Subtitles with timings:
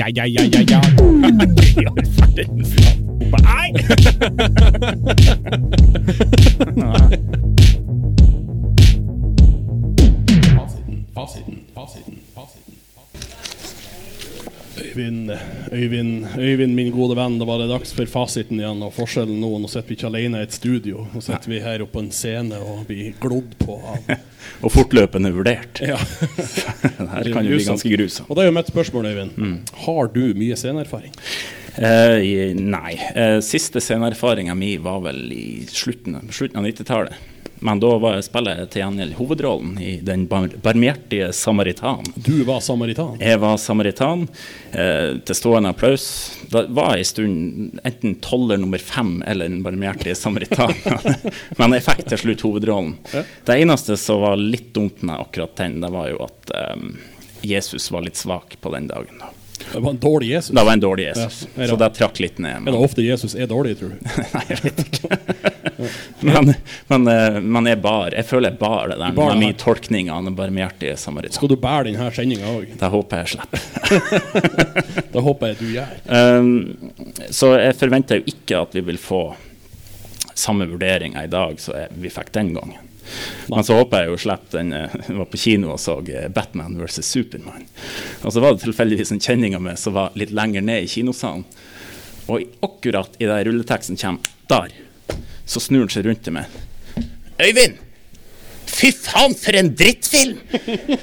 [0.00, 0.80] Ja, ja, ja, ja, ja.
[1.82, 3.74] Ja, verden fra- Nei!
[6.80, 7.19] Fasiten,
[14.90, 15.30] Øyvind,
[15.72, 18.82] Øyvind, Øyvind, min gode venn, da var det dags for fasiten igjen.
[18.82, 21.06] Og forskjellen nå, nå sitter vi ikke alene i et studio.
[21.14, 24.10] Nå sitter vi her oppe på en scene og blir glodd på av
[24.64, 25.82] Og fortløpende vurdert.
[25.84, 25.98] ja.
[27.00, 28.28] Det her kan jo bli ganske grusomt.
[28.30, 29.72] Og det er jo mitt spørsmål, Øyvind.
[29.86, 31.14] Har du mye sceneerfaring?
[31.80, 32.96] Eh, nei.
[33.14, 37.28] Eh, siste sceneerfaringa mi var vel i slutten, slutten av 90-tallet.
[37.60, 42.06] Men da var jeg spiller jeg til gjengjeld hovedrollen i Den bar barmhjertige samaritan.
[42.16, 43.18] Du var samaritan.
[43.20, 44.26] Jeg var samaritan.
[44.72, 46.06] Eh, til stående applaus.
[46.52, 50.72] Da var en stund enten toller nummer fem eller Den barmhjertige samaritan.
[51.60, 52.96] Men jeg fikk til slutt hovedrollen.
[53.12, 53.24] Ja.
[53.44, 56.88] Det eneste som var litt dumt med akkurat den, det var jo at eh,
[57.44, 59.20] Jesus var litt svak på den dagen.
[59.20, 59.32] da.
[59.72, 60.54] Det var en dårlig Jesus.
[60.56, 62.56] Det var en dårlig Jesus, Ja, er det- så det trakk litt ned.
[62.56, 63.96] Er Men, det ofte Jesus er dårlig, tror du?
[64.34, 65.18] nei, jeg vet ikke.
[66.30, 66.54] men,
[66.88, 70.10] men, eh, men jeg bar, jeg føler jeg bar det der bar med min tolkning
[70.10, 71.38] av den barmhjertige samaritan.
[71.38, 72.74] Skal du bære denne sendinga òg?
[72.80, 73.60] Det håper jeg slipper.
[75.14, 75.94] Det håper jeg du gjør.
[76.06, 76.50] Um,
[77.34, 79.22] så jeg forventer jo ikke at vi vil få
[80.38, 82.89] samme vurderinger i dag som vi fikk den gangen.
[83.50, 86.28] Men så håper jeg jo slipp den eh, Jeg var på kino og så eh,
[86.32, 87.66] Batman versus Supermann.
[88.22, 90.90] Og så var det tilfeldigvis en kjenning av meg som var litt lenger ned i
[90.90, 91.44] kinosalen.
[92.30, 94.74] Og akkurat i der rulleteksten kommer der,
[95.44, 96.58] så snur han seg rundt til meg.
[97.40, 97.89] Øyvind!
[98.70, 100.38] Fy faen, for en drittfilm!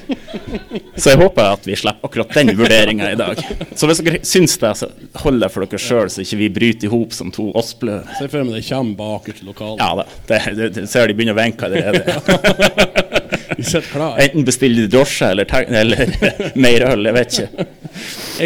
[0.98, 3.40] Så jeg håper at vi slipper akkurat den vurderinga i dag.
[3.76, 4.88] Så hvis dere syns det, så
[5.22, 8.00] hold det for dere sjøl, så ikke vi bryter i hop som to åsblø.
[8.18, 9.82] Se for meg det kommer bakerst i lokalet.
[9.82, 12.02] Ja da, det, det, det ser de begynner å venke allerede.
[13.58, 15.48] Enten bestiller de drosje eller,
[15.82, 16.14] eller
[16.66, 17.68] mer øl, jeg vet ikke.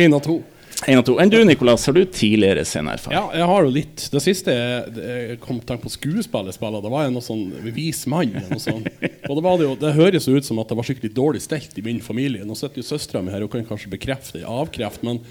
[0.02, 0.38] Én av to.
[0.86, 1.14] En av to.
[1.22, 3.14] Enn du, Nikolas, har du tidligere sceneerfaring?
[3.14, 4.06] Ja, jeg har jo litt.
[4.10, 7.44] Det siste jeg, kom til på skuespillerspillet det var en sånn
[7.74, 8.34] vis mann.
[8.58, 8.88] sånt.
[9.28, 11.44] Og det, var det, jo, det høres jo ut som at det var skikkelig dårlig
[11.44, 12.46] stelt i min familie.
[12.46, 15.22] Nå sitter jo søstera mi her og kan kanskje bekrefte avkrefte, men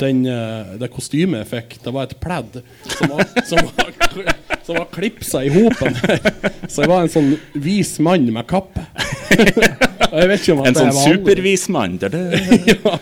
[0.00, 2.60] den, eh, det kostymet jeg fikk, det var et pledd
[2.96, 3.94] som var, som var,
[4.68, 5.94] som var klipsa i hopen.
[6.68, 8.82] Så jeg var en sånn vis mann med kappe.
[9.32, 12.98] Jeg vet ikke om at En sånn supervis mann ja,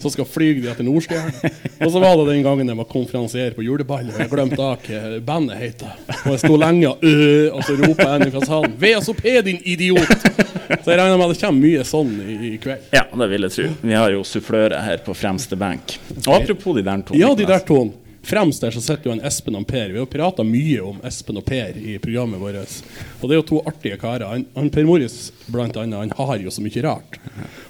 [0.00, 1.58] som skal fly de etter Nordstjernen.
[1.84, 5.10] Og så var det den gangen jeg var konferansier på juleball, og jeg glemte hva
[5.26, 6.00] bandet heter.
[6.22, 10.94] Og jeg sto lenge øh, og så ropa en fra salen 'VSOP, din idiot!' Så
[10.94, 12.88] jeg regner med at det kommer mye sånn i, i kveld.
[12.96, 13.68] Ja, det vil jeg tro.
[13.84, 15.98] Vi har jo sufflører her på fremste benk.
[16.24, 17.20] Og apropos de der to.
[17.20, 17.84] Ja, de der to.
[18.26, 19.92] Fremst der så sitter jo en Espen og Per.
[19.94, 22.78] Vi har prata mye om Espen og Per i programmet vårt.
[23.20, 24.26] Og det er jo to artige karer.
[24.32, 27.20] Han, han Per Morris blant annet, han har jo så mye rart.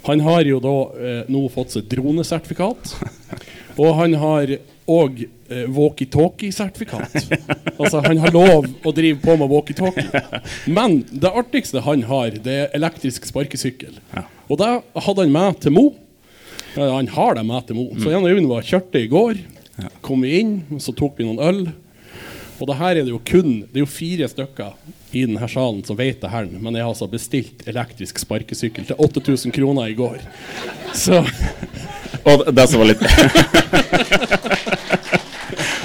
[0.06, 2.94] Han har jo da eh, nå fått seg dronesertifikat.
[3.76, 4.54] Og han har
[4.88, 7.18] òg eh, walkietalkie-sertifikat.
[7.76, 10.22] Altså, han har lov å drive på med walkietalkie.
[10.72, 13.98] Men det artigste han har, det er elektrisk sparkesykkel.
[14.48, 14.70] Og det
[15.04, 15.84] hadde han med til Mo.
[16.78, 17.86] Han har det med til Mo.
[18.00, 19.44] Så jeg og Øyvind var kjørte i går.
[20.00, 21.66] Kom vi inn, og så tok vi noen øl.
[22.56, 24.70] Og det her er det jo kun Det er jo fire stykker
[25.12, 28.98] i denne salen som vet det her, men jeg har altså bestilt elektrisk sparkesykkel til
[29.00, 30.18] 8000 kroner i går.
[30.96, 31.22] Så
[32.26, 33.04] Og det som var litt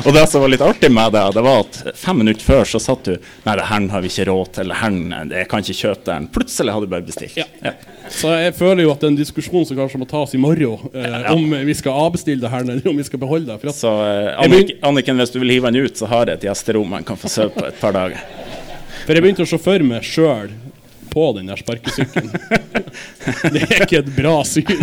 [0.01, 2.81] Og det som var litt artig med det, det var at fem minutter før så
[2.81, 3.13] satt du
[3.45, 4.73] Nei, det her har vi ikke råd til.
[4.73, 6.28] Det jeg kan ikke kjøpe den.
[6.34, 7.38] Plutselig hadde du bare bestilt.
[7.38, 7.73] Ja.
[8.12, 10.89] Så jeg føler jo at det er en diskusjon som kanskje må tas i morgen,
[10.94, 13.59] eh, om vi skal avbestille det her eller om vi skal beholde det.
[13.72, 16.50] At, Så eh, Anniken, Anniken, hvis du vil hive den ut, så har jeg et
[16.50, 18.19] gjesterom han kan få sove på et par dager.
[19.06, 20.51] for jeg begynte å se for meg sjøl
[21.12, 22.32] på den der sparkesykkelen.
[23.54, 24.72] Det er ikke et bra syn.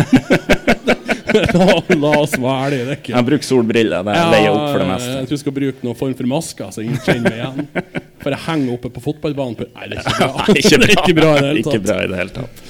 [1.33, 2.85] la, la oss være ærlige.
[2.89, 4.05] Det ikke Jeg bruker solbriller.
[4.07, 5.15] Det veier opp for det meste.
[5.15, 7.99] Jeg tror jeg skal bruke noen form for masker, så ingen kjenner meg igjen.
[8.19, 11.35] For jeg henger oppe på fotballbanen på Nei, det er ikke bra.
[11.63, 12.63] Ikke bra i det hele tatt.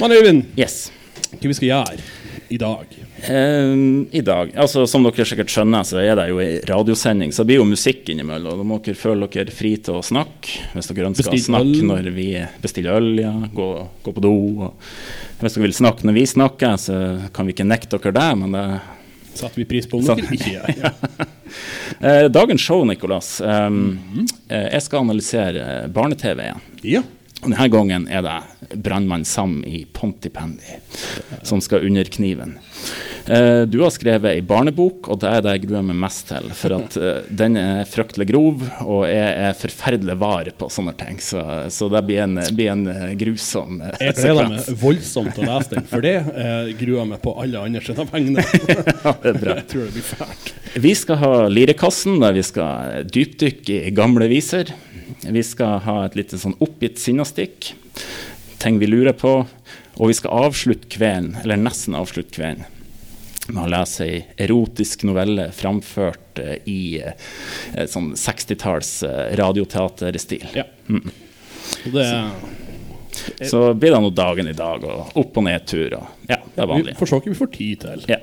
[0.00, 0.80] Men Øyvind, Yes.
[1.30, 2.00] hva vi skal gjøre
[2.50, 2.98] i dag?
[3.22, 3.74] Eh,
[4.16, 7.50] I dag, altså Som dere sikkert skjønner, så er det jo ei radiosending, så det
[7.50, 8.56] blir jo musikk innimellom.
[8.62, 12.08] Da må dere føle dere fri til å snakke hvis dere ønsker å snakke når
[12.16, 12.28] vi
[12.62, 13.10] bestiller øl.
[13.20, 13.68] ja, Gå,
[14.06, 14.32] gå på do.
[15.42, 16.96] Hvis dere vil snakke når vi snakker, så
[17.36, 18.64] kan vi ikke nekte dere det, men det
[19.30, 21.28] Satte vi pris på om dere ikke gjør.
[22.00, 23.40] Eh, dagens show, Nicolas.
[23.40, 24.26] eh, Mhm.
[24.48, 26.60] eh, jeg skal analysere barne-TV igjen.
[26.86, 27.02] Ja.
[27.42, 30.78] Denne gangen er det brannmann Sam i Pontypandy
[31.42, 32.54] som skal under kniven.
[33.30, 36.48] Eh, du har skrevet ei barnebok, og det er det jeg gruer meg mest til.
[36.56, 41.20] For at eh, den er fryktelig grov, og jeg er forferdelig var på sånne ting.
[41.22, 45.52] Så, så det blir en, blir en eh, grusom Jeg gleder meg voldsomt til å
[45.52, 48.46] lese den, for det eh, gruer meg på alle andre sine vegne.
[49.00, 49.54] Ja, det er bra.
[49.60, 50.50] Jeg tror det blir fælt.
[50.82, 54.74] Vi skal ha Lirekassen, der vi skal dypdykke i gamle viser.
[55.22, 57.72] Vi skal ha et lite sånn oppgitt sinnastikk,
[58.60, 59.38] ting vi lurer på.
[60.00, 62.66] Og vi skal avslutte kvelden, eller nesten avslutte kvelden,
[63.54, 70.46] med å lese ei erotisk novelle framført eh, i eh, sånn 60-talls eh, radioteaterstil.
[70.56, 70.64] Ja.
[70.88, 71.10] Mm.
[71.92, 72.06] det
[73.50, 75.98] Så blir det nå dagen i dag, og opp- og nedtur.
[75.98, 76.96] Og, ja, det er vi vanlig.
[76.98, 78.08] får se hva vi får tid til.
[78.10, 78.20] Ja.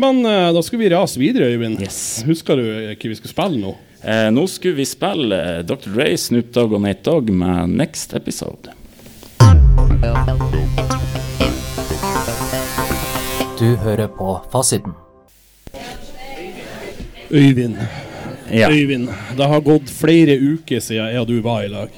[0.00, 1.82] Men da skal vi rase videre, Øyvind.
[1.82, 2.22] Yes.
[2.26, 3.76] Husker du hva vi skulle spille nå?
[4.02, 5.90] Eh, nå skulle vi spille Dr.
[5.96, 8.72] Ray, Snoop Dogg og Nate Dogg med Next Episode.
[13.60, 14.92] Du hører på Fasiten.
[17.30, 17.76] Øyvind.
[18.52, 18.70] Ja.
[18.72, 19.08] Øyvind.
[19.36, 21.92] Det har gått flere uker siden jeg og du var i lag.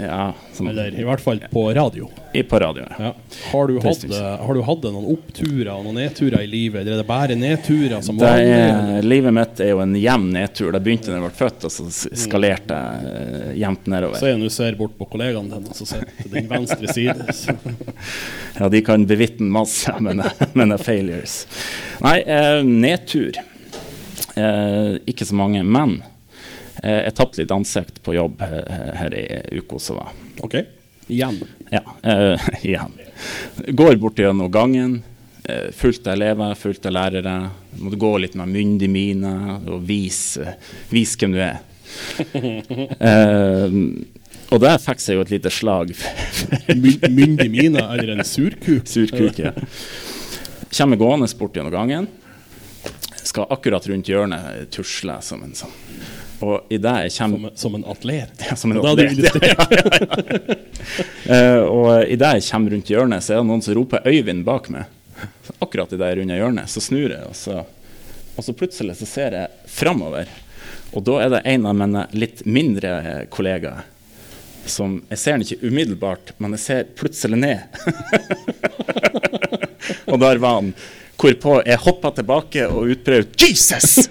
[0.00, 2.08] Ja som, Eller i hvert fall på radio.
[2.32, 2.84] i på radio.
[2.98, 3.14] Ja.
[3.52, 4.04] Har, du hatt,
[4.40, 8.00] har du hatt noen oppturer og noen nedturer i livet, eller er det bare nedturer
[8.04, 10.72] som Det er, livet mitt er jo en jevn nedtur.
[10.74, 11.88] Det begynte da jeg ble født, og så
[12.24, 14.28] skalerte jeg eh, jevnt Så nedover.
[14.30, 17.28] jeg nå ser bort på kollegaene dine som sitter til din venstre side.
[18.60, 21.36] Ja, de kan bevitne masse, men, det er failures.
[22.04, 23.38] Nei, eh, nedtur.
[24.36, 25.62] Eh, ikke så mange.
[25.64, 26.00] Men
[26.82, 29.24] jeg tapte litt ansikt på jobb eh, her i
[29.60, 30.12] uka som var.
[30.46, 30.54] OK?
[31.10, 31.40] Igjen.
[31.70, 32.92] Ja, eh, igjen.
[33.76, 35.02] Går bort gjennom gangen.
[35.44, 37.34] eh, Fullt av elever, fullt av lærere.
[37.80, 39.34] Må du gå litt med myndig mine
[39.66, 40.54] og vise,
[40.92, 41.60] vise hvem du er.
[43.00, 43.72] Eh,
[44.50, 45.92] og der fikk jeg jo et lite slag.
[46.74, 48.86] My- Myndig mine eller en surkuk.
[48.90, 49.52] Surkuk, ja.
[50.76, 52.08] Kommer gående bort gjennom gangen.
[53.22, 55.74] Skal akkurat rundt hjørnet tusle som en sånn.
[56.40, 58.44] Og i det jeg kommer som en atlet.
[58.48, 60.58] ja, som en Da hadde du atlet.
[61.30, 64.66] Eh, og idet jeg kommer rundt hjørnet, så er det noen som roper 'Øyvind' bak
[64.72, 64.88] meg.
[65.46, 67.60] Så akkurat det jeg runder hjørnet, så snur jeg, og så,
[68.34, 70.26] og så plutselig så ser jeg framover.
[70.90, 73.84] Og da er det en av mine litt mindre kollegaer
[74.66, 77.58] som Jeg ser den ikke umiddelbart, men jeg ser plutselig ned.
[80.10, 80.72] og der var han.
[81.20, 84.08] Hvorpå jeg hoppa tilbake og utbrøt 'Jesus!'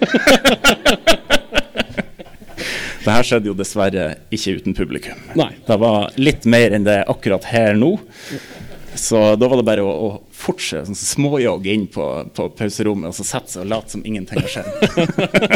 [3.00, 5.20] Det her skjedde jo dessverre ikke uten publikum.
[5.38, 5.54] Nei.
[5.66, 7.94] Det var litt mer enn det akkurat her nå.
[8.94, 12.04] Så da var det bare å, å fortsette sånn småjogge inn på,
[12.36, 14.70] på pauserommet og så sette seg og late som ingenting har skjedd.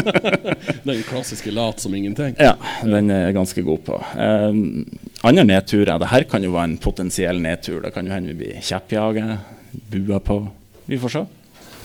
[0.87, 2.33] Den klassiske lat som ingenting.
[2.41, 4.01] Ja, den er jeg ganske god på.
[4.17, 4.85] Um,
[5.25, 5.97] andre nedturer.
[6.01, 7.81] Det her kan jo være en potensiell nedtur.
[7.85, 9.51] Det kan jo hende vi blir kjeppjaget,
[9.93, 10.39] bua på.
[10.89, 11.25] Vi får se.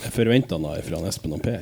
[0.01, 1.61] Jeg forventa noe fra Espen og Per.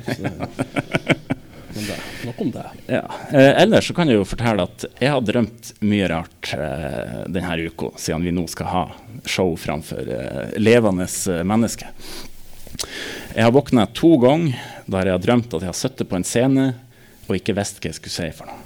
[1.69, 2.65] Men det, nok om det.
[2.88, 3.03] Ja.
[3.31, 7.57] Eh, ellers så kan jeg jo fortelle at jeg har drømt mye rart eh, denne
[7.69, 8.83] uka, siden vi nå skal ha
[9.30, 11.91] show framfor eh, levende eh, mennesker.
[13.36, 14.57] Jeg har våkna to ganger
[14.89, 16.71] der jeg har drømt at jeg har sittet på en scene
[17.27, 18.65] og ikke visst hva jeg skulle si for noe.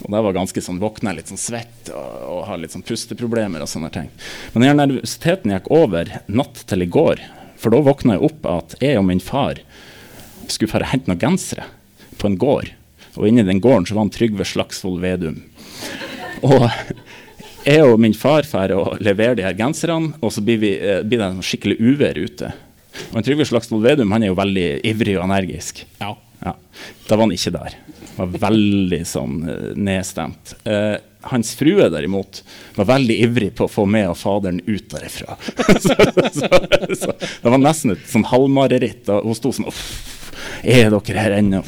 [0.00, 3.60] Og det var ganske sånn, våkna litt sånn svett og, og har litt sånn pusteproblemer
[3.60, 4.08] og sånne ting.
[4.54, 7.20] Men den nervøsiteten gikk over natt til i går,
[7.60, 9.60] for da våkna jeg opp at jeg og min far
[10.50, 11.68] skulle fare hente noen gensere
[12.20, 12.72] på en gård.
[13.18, 15.42] Og inni den gården så var han Trygve Slagsvold Vedum.
[16.46, 16.66] Og
[17.66, 21.02] jeg og min far drar og leverer de her genserne, og så blir, vi, eh,
[21.04, 22.52] blir det skikkelig uvær ute.
[23.10, 25.84] Og en Trygve Slagsvold Vedum han er jo veldig ivrig og energisk.
[26.00, 26.14] Ja.
[26.44, 26.56] Ja,
[27.08, 27.78] Da var han ikke der.
[28.16, 30.54] Var veldig sånn eh, nedstemt.
[30.64, 30.96] Eh,
[31.30, 32.42] hans frue derimot
[32.78, 35.36] var veldig ivrig på å få med og faderen ut derifra.
[35.84, 35.96] så,
[36.32, 36.48] så,
[36.96, 39.10] så, det var nesten et sånn halvmareritt.
[39.10, 39.68] Hun sto sånn
[40.64, 41.60] er dere her ennå?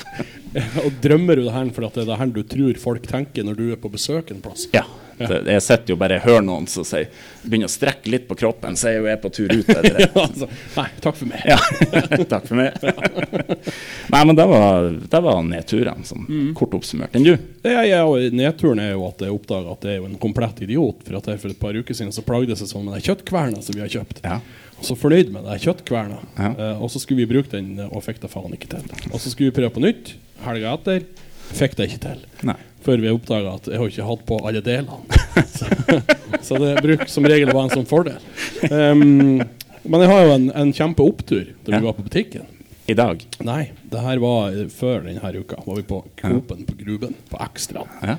[0.84, 3.58] Og drømmer du det her for det er det her du tror folk tenker når
[3.58, 4.68] du er på besøk en plass?
[4.72, 4.86] Ja.
[5.18, 7.08] Det, jeg sitter jo bare og hører noen som sier,
[7.44, 9.70] begynner å strekke litt på kroppen, så er jo jeg på tur ut.
[9.72, 11.46] Eller, altså, nei, takk for meg.
[11.48, 11.58] Ja,
[12.32, 12.76] takk for meg.
[14.12, 17.16] Nei, men det var, det var nedturene, sånn kort oppsummert.
[17.16, 17.34] Enn du?
[17.66, 20.60] Ja, ja, jeg, nedturen er jo at jeg oppdager at det er jo en komplett
[20.66, 21.02] idiot.
[21.06, 23.06] For at jeg for et par uker siden så plagde det seg sånn med den
[23.08, 24.22] kjøttkverna som vi har kjøpt.
[24.26, 24.40] Ja.
[24.76, 26.20] Og så fornøyd med den kjøttkverna.
[26.36, 26.50] Ja.
[26.52, 28.84] Eh, og så skulle vi bruke den, og fikk det faen ikke til.
[29.10, 30.12] Og så skulle vi prøve på nytt
[30.44, 31.06] helga etter.
[31.54, 32.24] Fikk det ikke til.
[32.48, 32.56] Nei.
[32.86, 34.98] Før vi oppdaga at jeg har ikke hatt på alle delene.
[35.50, 35.68] så,
[36.48, 38.20] så det bruker som regel være en sånn fordel.
[38.70, 39.40] Um,
[39.86, 41.82] men jeg har jo en, en kjempeopptur da vi Ja.
[41.86, 42.46] var på butikken.
[42.86, 43.22] i dag?
[43.42, 45.56] Nei, det her var før denne uka.
[45.66, 47.82] Var vi på Coop-en på Gruben, på Ekstra.
[48.02, 48.16] Ja.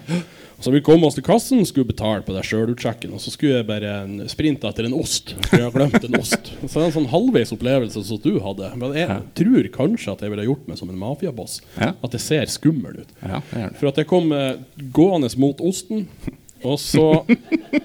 [0.60, 3.68] Så vi kom oss til kassen, skulle betale på det sjølutsjekken, og så skulle jeg
[3.68, 3.92] bare
[4.32, 5.36] sprinte etter en ost.
[5.46, 6.50] For jeg har glemt en ost.
[6.66, 8.72] Så det er en sånn halvveis opplevelse som du hadde.
[8.82, 9.20] Men jeg Ja.
[9.38, 11.60] tror kanskje at jeg ville gjort meg som en mafiaboss.
[11.78, 11.92] Ja.
[12.04, 13.14] At jeg ser skummel ut.
[13.22, 13.70] Ja, det det.
[13.78, 14.56] For at jeg kom eh,
[14.98, 16.08] gående mot osten,
[16.66, 17.06] og så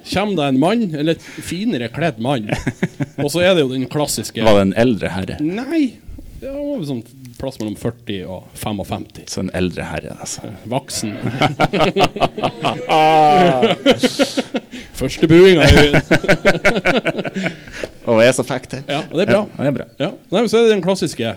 [0.09, 2.49] kommer det en mann, eller et finere kledd mann.
[3.23, 5.37] Og så er det jo den klassiske Var det en eldre herre?
[5.45, 5.99] Nei,
[6.41, 7.05] det var sånn
[7.43, 9.07] plass mellom 40 og 55.
[9.29, 10.47] Så en eldre herre, altså.
[10.71, 11.13] Voksen.
[15.03, 15.67] Første buinga.
[18.09, 18.81] Og jeg er så fikk til.
[18.91, 19.41] Ja, og det er bra.
[19.47, 19.85] Ja, det er bra.
[20.03, 20.09] Ja.
[20.35, 21.29] Nei, så er det den klassiske.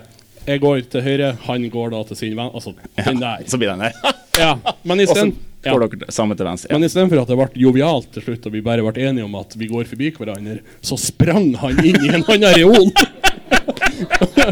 [0.46, 2.50] Jeg går til høyre, han går da til sin venn.
[2.54, 3.44] Altså den der.
[3.50, 3.94] Så blir den der.
[4.36, 4.50] Ja,
[4.84, 5.30] men Og så isteden
[5.64, 5.70] ja.
[5.72, 6.68] går dere sammen til venstre.
[6.74, 6.88] Men Ja.
[6.90, 9.64] istedenfor at det ble jovialt til slutt, og vi bare ble enige om at vi
[9.70, 12.90] går forbi hverandre, så sprang han inn i en annen reol.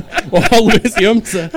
[0.34, 1.54] og halvveis gjemt seg.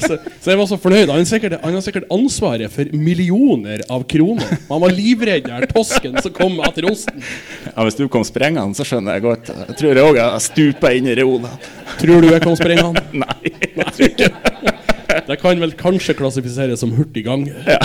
[0.00, 1.10] Så, så jeg var så fornøyd.
[1.10, 4.54] Han, er sikkert, han har sikkert ansvaret for millioner av kroner.
[4.70, 7.22] Han var livredd den tosken som kom etter osten.
[7.68, 9.52] Ja, hvis du kom sprengende, så skjønner jeg godt.
[9.54, 11.52] Jeg tror jeg òg har stupa inn i reola.
[12.00, 13.04] Tror du jeg kom sprengende?
[13.24, 14.32] Nei, jeg tror ikke
[15.28, 17.46] Det kan vel kanskje klassifiseres som hurtig gang.
[17.66, 17.78] ja.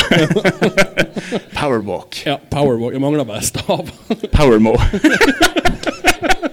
[1.56, 2.20] Powerwalk.
[2.28, 2.94] Ja, Powerwalk.
[2.96, 3.88] Jeg mangler bare stav.
[4.36, 4.76] Powermo.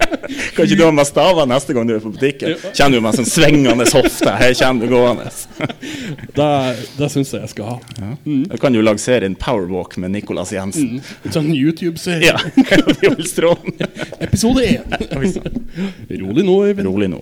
[0.55, 2.55] Kan ikke du ha med staver neste gang du er på butikken?
[2.71, 4.33] Kjenner du meg som svingende hofte?
[4.41, 5.29] Her kommer du gående.
[6.35, 6.49] Det,
[6.97, 7.77] det syns jeg jeg skal ha.
[8.51, 11.01] Da kan du lansere en powerwalk med Nicolas Jensen.
[11.25, 12.31] En sånn YouTube-serie.
[12.31, 12.39] Ja.
[14.21, 14.85] Episode én.
[16.21, 16.87] Rolig nå, Øyvind.
[16.87, 17.21] Rolig nå.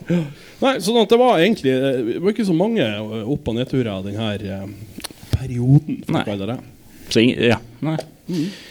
[0.60, 2.86] Nei, sånn at det var egentlig Det var ikke så mange
[3.24, 4.66] opp- og nedturer denne eh,
[5.32, 6.24] perioden, for Nei.
[6.24, 6.60] å kalle det det.
[7.10, 7.60] Så ja.
[7.86, 7.98] Nei.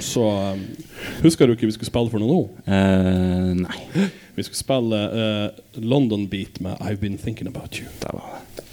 [0.00, 0.22] Så
[0.54, 0.60] um,
[1.22, 2.40] husker du ikke vi skulle spille for noe nå?
[2.68, 3.80] Uh, nei.
[4.38, 7.88] Vi skulle spille uh, London Beat med I've Been Thinking About You.
[8.04, 8.64] Der var det.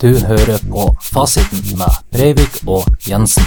[0.00, 3.44] Du hører på Fasiten med Breivik og Jensen.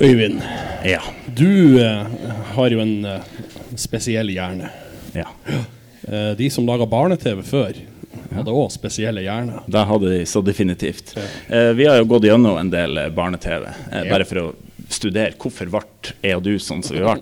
[0.00, 0.42] Øyvind,
[0.84, 1.00] Ja.
[1.38, 2.04] du uh,
[2.52, 3.06] har jo en
[3.76, 4.68] spesiell hjerne.
[5.14, 5.24] ja.
[6.06, 7.72] Eh, de som laga barne-TV før,
[8.34, 9.62] hadde òg spesielle hjerner.
[9.70, 11.14] Det hadde de så definitivt.
[11.48, 14.48] Eh, vi har jo gått gjennom en del eh, barne-TV, eh, bare for å
[14.88, 15.84] studere hvorfor ble
[16.22, 17.20] jeg og du sånn som vi ble.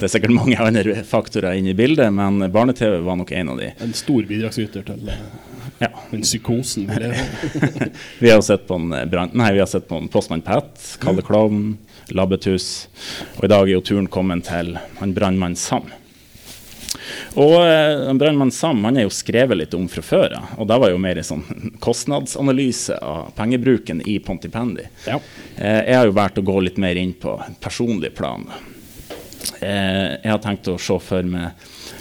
[0.00, 3.58] Det er sikkert mange andre faktorer inne i bildet, men barne-TV var nok en av
[3.60, 3.70] de.
[3.84, 5.22] En stor bidragsyter til eh,
[5.80, 5.88] Ja.
[6.10, 7.90] den psykosen vi lever.
[8.20, 11.22] Vi har sett på en, brand, nei, vi har sett på en Postmann Pat, Kalle
[11.24, 11.78] Klovn,
[12.12, 12.88] Labbetuss,
[13.38, 15.88] og i dag er jo turen kommet til han brannmann Sam.
[17.38, 20.78] Og eh, brannmann Sam han er jo skrevet litt om fra før av, og det
[20.82, 21.44] var jo mer en sånn
[21.84, 24.88] kostnadsanalyse av pengebruken i Pontipendi.
[25.06, 25.20] Ja.
[25.56, 28.48] Eh, jeg har jo valgt å gå litt mer inn på personlig plan.
[29.60, 31.54] Eh, jeg har tenkt å se for meg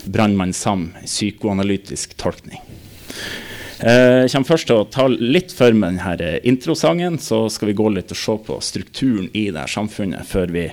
[0.10, 2.64] brannmann Sam, psykoanalytisk tolkning.
[3.80, 7.78] Eh, Jeg kommer først til å ta litt for meg denne introsangen, så skal vi
[7.80, 10.66] gå litt og se på strukturen i det samfunnet før vi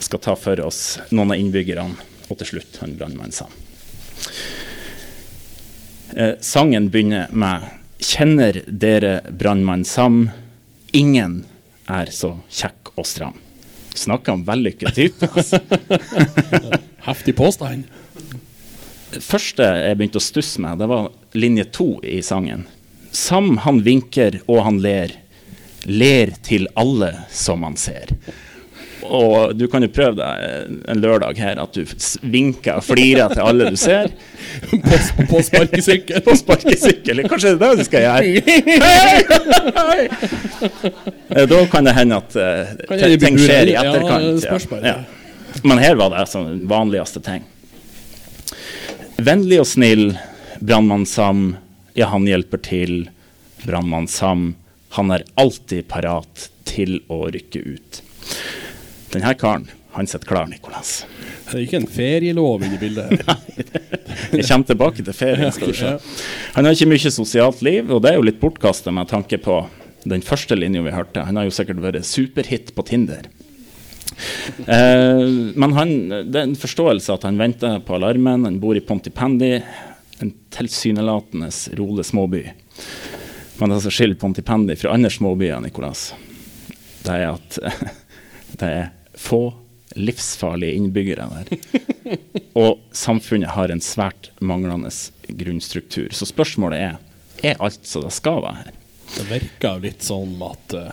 [0.00, 1.94] skal ta for oss noen av innbyggerne,
[2.28, 3.52] og til slutt han brannmann Sam.
[6.16, 10.30] Eh, sangen begynner med Kjenner dere brannmann Sam?
[10.92, 11.44] Ingen
[11.90, 13.36] er så kjekk og stram.
[13.94, 15.28] Snakker om vellykket type.
[15.34, 15.60] Altså.
[17.08, 17.88] Heftig påstand.
[19.24, 22.66] Første jeg begynte å stusse med, det var linje to i sangen.
[23.10, 25.14] Sam han vinker og han ler.
[25.88, 28.12] Ler til alle som han ser.
[29.06, 30.34] Og du kan jo prøve deg
[30.90, 31.84] en lørdag her at du
[32.26, 34.10] vinker og flirer til alle du ser.
[34.70, 34.96] På,
[35.30, 36.22] på sparkesykkel.
[36.26, 37.22] På sparkesykkel.
[37.30, 38.18] Kanskje det er det du skal gjøre?
[38.18, 38.28] Hei!
[39.78, 41.46] Hei!
[41.48, 44.42] Da kan det hende at uh, ting skjer i etterkant.
[44.44, 44.96] Ja, bare.
[45.62, 47.46] Men her var det sånn vanligste ting.
[49.18, 50.12] Vennlig og snill,
[50.60, 51.56] brannmann Sam,
[51.98, 53.08] ja, han hjelper til.
[53.64, 54.52] Brannmann Sam,
[54.94, 58.02] han er alltid parat til å rykke ut.
[59.12, 61.06] Denne karen, han sitter klar, Nikolas.
[61.48, 63.40] Det er ikke en ferielov inni bildet her.
[64.34, 65.94] Jeg kommer tilbake til ferien, skal du se.
[66.56, 69.62] Han har ikke mye sosialt liv, og det er jo litt bortkasta med tanke på
[70.08, 71.24] den første linja vi hørte.
[71.24, 73.30] Han har jo sikkert vært superhit på Tinder.
[74.66, 75.24] Eh,
[75.54, 75.94] men han,
[76.28, 78.46] det er en forståelse at han venter på alarmen.
[78.48, 79.54] Han bor i Pontipendi,
[80.20, 82.44] en tilsynelatende rolig småby.
[83.58, 86.12] Men det som skiller Pontipendi fra andre småbyer, Nikolas,
[87.06, 87.58] det er at
[88.60, 88.88] det er
[89.18, 89.42] få
[89.98, 91.82] livsfarlige innbyggere der.
[92.60, 94.90] Og samfunnet har en svært manglende
[95.28, 96.08] grunnstruktur.
[96.14, 96.96] Så spørsmålet er
[97.42, 98.78] er alt som det skal være her.
[99.14, 100.88] Det virker jo litt sånn at uh,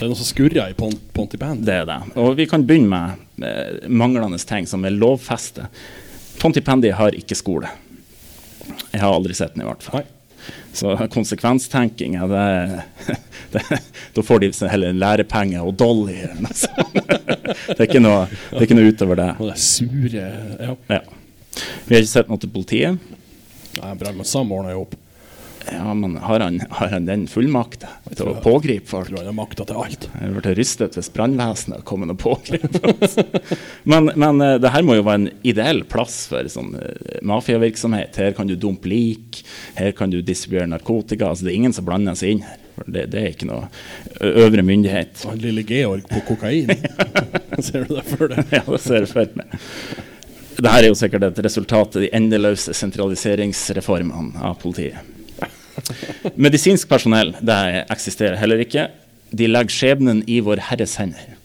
[0.00, 1.62] det er noe som skurrer i Pont Pontiband.
[1.66, 2.00] Det er det.
[2.20, 5.82] Og vi kan begynne med uh, manglende ting som er lovfestet.
[6.40, 7.70] Pontypandy har ikke skole.
[8.90, 10.02] Jeg har aldri sett den, i hvert fall.
[10.02, 10.19] Nei.
[10.72, 13.16] Så konsekvenstenking, ja, det,
[13.52, 13.80] det,
[14.14, 16.98] da får de heller lærepenger og dolly eller noe sånt.
[17.70, 19.30] Det er ikke noe, det er ikke noe utover det.
[19.38, 20.26] Og det sure
[20.60, 20.76] Ja.
[20.90, 21.02] Ja.
[21.86, 23.10] Vi har ikke sett noe til politiet.
[23.74, 24.94] Nei, Brannmann Sam ordna jo opp.
[25.68, 29.10] Ja, men har han, har han den fullmakta til å pågripe folk?
[29.10, 30.06] Tror han har makta til alt.
[30.20, 33.18] Jeg ble rystet hvis brannvesenet kom og pågrep oss.
[33.84, 38.18] Men, men eh, det her må jo være en ideell plass for sånn eh, mafiavirksomhet.
[38.22, 39.42] Her kan du dumpe lik,
[39.78, 41.30] her kan du distribuere narkotika.
[41.30, 42.58] Altså, det er ingen som blander seg inn her.
[42.80, 43.66] Det, det er ikke noe
[44.24, 45.26] øvre myndighet.
[45.28, 46.72] Han lille Georg på kokain.
[47.66, 48.44] Ser du det for deg?
[48.54, 49.60] Ja, det ser jeg for meg.
[50.60, 55.19] Dette er jo sikkert et resultat av de endeløse sentraliseringsreformene av politiet.
[56.34, 57.60] Medisinsk personell det
[57.90, 58.88] eksisterer heller ikke.
[59.30, 61.36] De legger skjebnen i Vår Herres hender.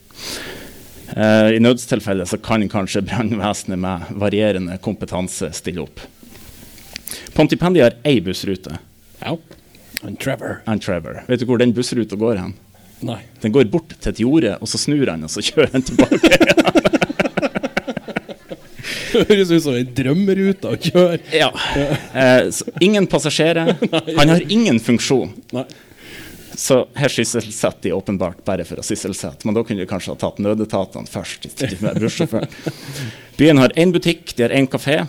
[1.16, 6.02] Eh, I nødstilfelle så kan kanskje brannvesenet med varierende kompetanse stille opp.
[7.36, 8.78] Pontipendi har ei bussrute.
[9.22, 9.36] Ja.
[10.02, 10.60] And Trevor.
[10.66, 11.22] And Trevor.
[11.28, 12.56] Vet du hvor den bussruta går hen?
[13.06, 13.20] Nei.
[13.42, 16.82] Den går bort til et jorde, og så snur han, og så kjører han tilbake.
[19.30, 21.18] Høres ut som ei drømmerute å kjøre.
[21.34, 21.50] Ja.
[22.12, 23.74] Eh, så ingen passasjerer.
[24.18, 25.34] Han har ingen funksjon.
[25.56, 25.66] Nei.
[26.56, 29.44] Så her sysselsetter de åpenbart bare for å sysselsette.
[29.44, 31.50] Men da kunne de kanskje ha tatt nødetatene først.
[33.36, 35.02] Byen har én butikk, de har én kafé.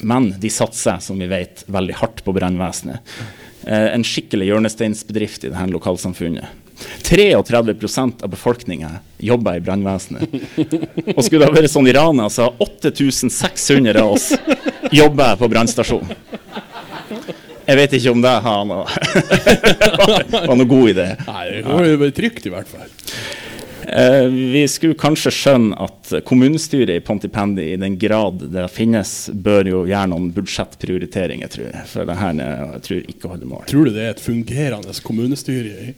[0.00, 3.04] Men de satser, som vi vet, veldig hardt på brannvesenet.
[3.66, 6.65] Eh, en skikkelig hjørnesteinsbedrift i dette lokalsamfunnet.
[7.06, 10.34] 33% av befolkninga jobber i brannvesenet.
[11.16, 14.32] Og skulle det vært sånn i Rana, så har 8600 av oss
[14.92, 16.12] jobber på brannstasjonen.
[17.66, 18.84] Jeg vet ikke om det har noe,
[20.46, 21.08] var noe god idé.
[21.26, 22.86] Nei, det var trygt, i hvert fall.
[23.86, 29.68] Eh, vi skulle kanskje skjønne at kommunestyret i Pontipendi, i den grad det finnes, bør
[29.70, 31.84] jo gjøre noen budsjettprioriteringer, tror jeg.
[31.90, 33.62] For det her eh, jeg tror ikke holder mål.
[33.70, 35.90] Tror du det er et fungerende kommunestyre?
[35.90, 35.94] i-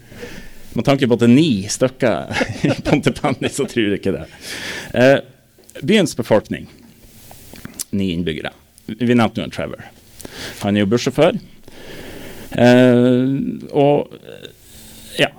[0.76, 4.26] Med tanke på at det er ni stykker i Pontypandy, så tror jeg ikke det.
[4.94, 5.18] Eh,
[5.82, 6.68] byens befolkning,
[7.90, 8.52] ni innbyggere.
[8.86, 9.88] Vi nevnte jo en Trevor.
[10.62, 11.38] Han er jo bussjåfør.
[12.52, 13.32] Eh,
[13.72, 14.14] og
[15.18, 15.30] ja,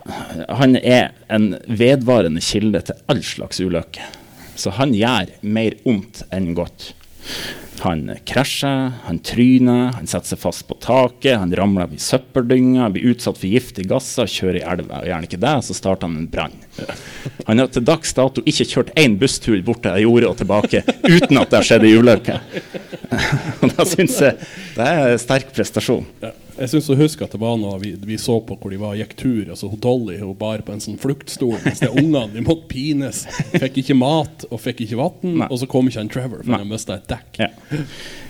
[0.60, 4.18] han er en vedvarende kilde til all slags ulykker.
[4.60, 6.92] Så han gjør mer ondt enn godt.
[7.80, 13.14] Han krasjer, han tryner, han setter seg fast på taket, han ramler i søppeldynga, blir
[13.14, 15.00] utsatt for giftige gasser, kjører i elva.
[15.00, 16.58] Og gjerne ikke det, så starter han en brann.
[17.48, 21.40] Han har til dags dato ikke kjørt én busstur bort til jordet og tilbake uten
[21.42, 22.38] at det har skjedd ei ulykke.
[23.64, 24.38] Og da syns jeg
[24.76, 26.06] det er en sterk prestasjon.
[26.22, 26.36] Ja.
[26.60, 28.98] Jeg syns du husker at det var noe vi, vi så på hvor de var
[29.00, 29.46] gikk tur.
[29.48, 33.22] altså Dolly hun bar på en sånn fluktstol, mens de ungene de måtte pines.
[33.54, 36.60] Fikk ikke mat og fikk ikke vann, og så kom ikke han Trevor, for Nei.
[36.66, 37.40] han mista et dekk.
[37.40, 37.50] Ja.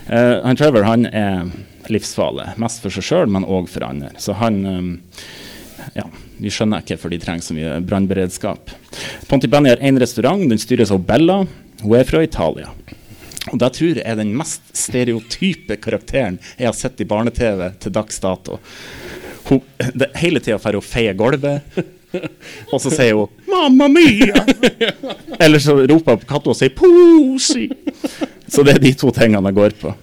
[0.06, 1.50] Uh, han Trevor han er
[1.90, 4.12] livsfarlig, mest for seg sjøl, men òg for andre.
[4.22, 5.24] Så han eh,
[5.94, 6.06] ja,
[6.40, 8.72] Vi skjønner ikke hvorfor de trenger så mye brannberedskap.
[9.28, 11.42] Pontypanny har én restaurant, den styres av Bella.
[11.82, 12.70] Hun er fra Italia.
[13.50, 17.94] Og det tror jeg er den mest stereotype karakteren jeg har sett i barne-TV til
[17.94, 18.60] dags dato.
[19.48, 19.62] Hun,
[19.94, 21.64] det, hele tida får hun feie gulvet,
[22.72, 24.44] og så sier hun 'Mamma mia'!
[25.40, 27.70] Eller så roper hun på katta og sier 'Posi'.
[28.46, 29.94] Så det er de to tingene jeg går på.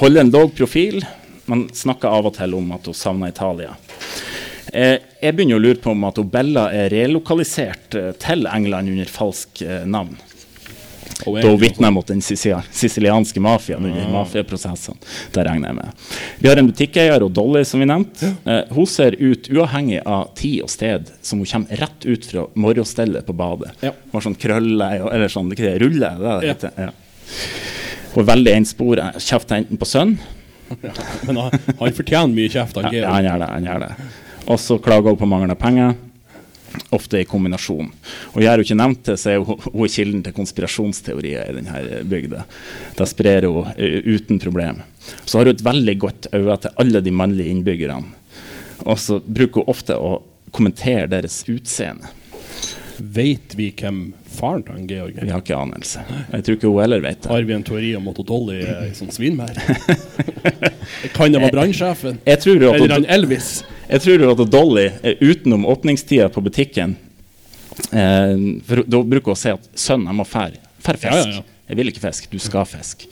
[0.00, 1.04] Holder en lav profil,
[1.46, 3.76] men snakker av og til om at hun savner Italia.
[4.76, 9.08] Eh, jeg begynner å lure på om at Bella er relokalisert eh, til England under
[9.08, 10.16] falsk eh, navn.
[11.16, 14.98] Da hun vitner mot den sicilianske mafiaen under mafiaprosessene.
[15.32, 16.02] Det regner jeg med.
[16.42, 18.34] Vi har en butikkeier, og Dolly, som vi nevnte.
[18.44, 22.44] Eh, hun ser ut, uavhengig av tid og sted, som hun kommer rett ut fra
[22.66, 23.72] morgenstellet på badet.
[23.86, 23.94] Ja.
[24.10, 26.52] Hun har sånn krølle, eller sånn det, rulle, det er det Ja.
[26.52, 26.76] heter.
[26.76, 26.92] Ja.
[28.12, 29.08] Hun er veldig enspora.
[29.16, 30.18] Kjefter enten på sønnen
[31.28, 33.12] Men han, han fortjener mye kjeft, han ja, Georg.
[33.14, 33.50] han gjør det.
[33.54, 33.90] han gjør det.
[34.46, 35.94] Og så klager hun på manglende penger.
[36.92, 37.88] Ofte i kombinasjon.
[38.34, 42.44] Og gjør hun ikke nevnt det, så er hun, kilden til konspirasjonsteorier i denne bygda.
[42.98, 44.82] Det sprer hun eh, uten problem.
[45.24, 48.12] Så har hun et veldig godt øye til alle de mannlige innbyggerne.
[48.84, 50.18] Og så bruker hun ofte å
[50.54, 52.12] kommentere deres utseende.
[52.98, 54.00] Vet vi hvem
[54.36, 55.32] faren til han Georg Vi er?
[55.34, 56.02] har ikke anelse.
[56.32, 57.30] Jeg tror ikke hun heller vet det.
[57.30, 59.58] Har vi en teori om at Dolly er ei sånn svinmær?
[61.16, 62.20] kan det være brannsjefen?
[62.24, 63.50] Eller han Elvis?
[63.88, 66.96] jeg tror at Dolly, er utenom åpningstida på butikken
[67.92, 68.32] eh,
[68.66, 70.62] for Da bruker hun å si at sønnen jeg må fære.
[70.86, 71.12] Fær fisk.
[71.12, 71.44] Ja, ja, ja.
[71.66, 73.08] Jeg vil ikke fisk, du skal fisk.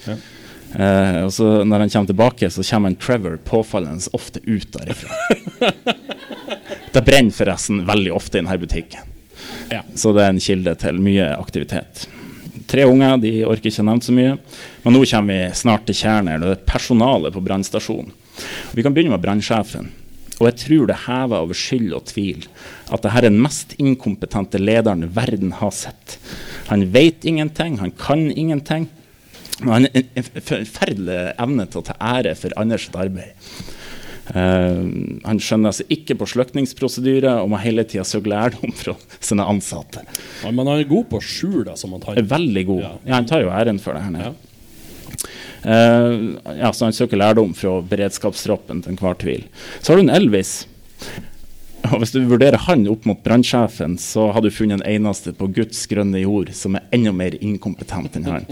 [0.74, 5.10] Eh, og så når han kommer tilbake, så kommer en Trevor påfallende ofte ut derifra.
[6.94, 9.13] det brenner forresten veldig ofte i denne butikken.
[9.70, 9.82] Ja.
[9.94, 12.06] Så det er en kilde til mye aktivitet.
[12.66, 14.36] tre unger, de orker ikke nevnt så mye.
[14.84, 16.40] Men nå kommer vi snart til kjernen.
[16.40, 18.12] Det er personalet på brannstasjonen.
[18.72, 19.90] Vi kan begynne med brannsjefen.
[20.40, 22.46] Og jeg tror det hever over skyld og tvil
[22.90, 26.18] at dette er den mest inkompetente lederen verden har sett.
[26.72, 28.88] Han vet ingenting, han kan ingenting.
[29.60, 33.38] Men han har en forferdelig evne til å ta ære for andres arbeid.
[34.24, 39.44] Uh, han skjønner altså ikke på slukningsprosedyre og må hele tida søke lærdom fra sine
[39.44, 40.04] ansatte.
[40.40, 42.20] Ja, men han er god på å skjule det som han tar.
[42.34, 42.82] Veldig god.
[42.86, 42.92] Ja.
[43.04, 44.32] Ja, han tar jo æren for det her nede.
[44.32, 44.50] Ja.
[45.64, 49.46] Uh, ja, så han søker lærdom fra beredskapstroppen til enhver tvil.
[49.80, 50.62] Så har du en Elvis.
[51.92, 55.50] Og Hvis du vurderer han opp mot brannsjefen, så har du funnet en eneste på
[55.52, 58.46] Guds grønne jord som er enda mer inkompetent enn han.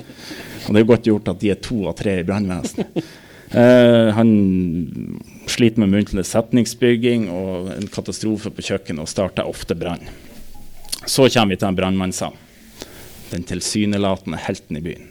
[0.66, 3.04] Og det er godt gjort at de er to av tre i brannvesenet.
[3.52, 4.28] Uh, han
[5.52, 10.02] sliter med muntlig setningsbygging og en katastrofe på kjøkkenet og starter ofte brann.
[11.06, 12.14] Så kommer vi til en brannmann
[13.32, 15.08] den tilsynelatende helten i byen.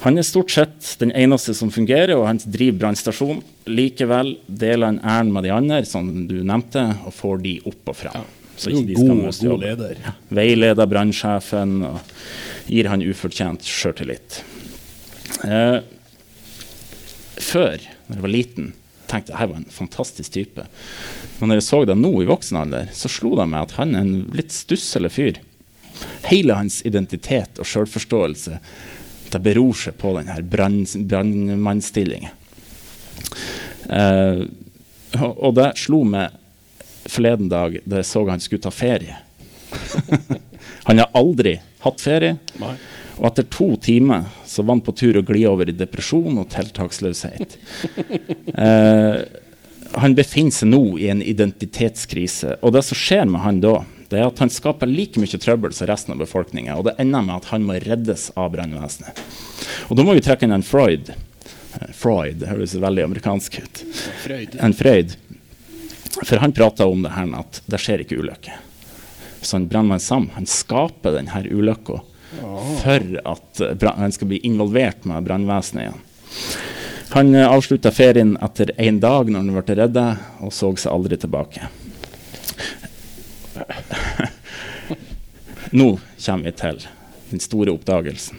[0.00, 3.42] Han er stort sett den eneste som fungerer, og han driver brannstasjon.
[3.68, 7.98] Likevel deler han æren med de andre, som du nevnte, og får de opp og
[7.98, 8.24] fram.
[8.56, 10.00] Så ikke de skal god, miste god leder.
[10.40, 12.00] Veileder brannsjefen og
[12.70, 14.40] gir han ufortjent sjøltillit.
[15.44, 15.78] Eh,
[17.40, 18.72] før, da jeg var liten,
[19.10, 20.66] tenkte jeg var en fantastisk type.
[21.38, 23.94] Men når jeg så det nå i voksen alder, så slo det meg at han
[23.94, 25.40] er en litt stusslig fyr.
[26.28, 28.60] Hele hans identitet og sjølforståelse
[29.30, 32.32] det beror seg på denne brannmannsstillingen.
[33.90, 34.42] Eh,
[35.20, 36.36] og det slo meg
[37.10, 39.18] forleden dag da jeg så han skulle ta ferie.
[40.88, 42.38] han har aldri hatt ferie.
[42.62, 42.74] Nei.
[43.20, 46.50] Og etter to timer så var han på tur å gli over i depresjon og
[46.56, 47.58] tiltaksløshet.
[48.60, 49.20] Eh,
[50.02, 52.56] han befinner seg nå i en identitetskrise.
[52.66, 53.78] Og det som skjer med han da,
[54.10, 56.76] det er at han skaper like mye trøbbel som resten av befolkninga.
[56.76, 59.22] Og det ender med at han må reddes av brannvesenet.
[59.88, 61.12] Og da må vi trekke inn en Freud.
[61.14, 63.82] Eh, Freud, det høres veldig amerikansk ut.
[64.26, 64.58] Freud.
[64.60, 65.16] En Freud.
[66.18, 68.60] For han prata om det her med at det skjer ikke ulykker.
[69.40, 75.04] Så han brannmann Sam han skaper denne ulykka for at eh, han skal bli involvert
[75.08, 76.02] med brannvesenet igjen.
[77.10, 80.04] Han uh, avslutta ferien etter én dag når han ble redda,
[80.46, 81.66] og så seg aldri tilbake.
[85.74, 86.78] Nå kommer vi til
[87.30, 88.38] den store oppdagelsen.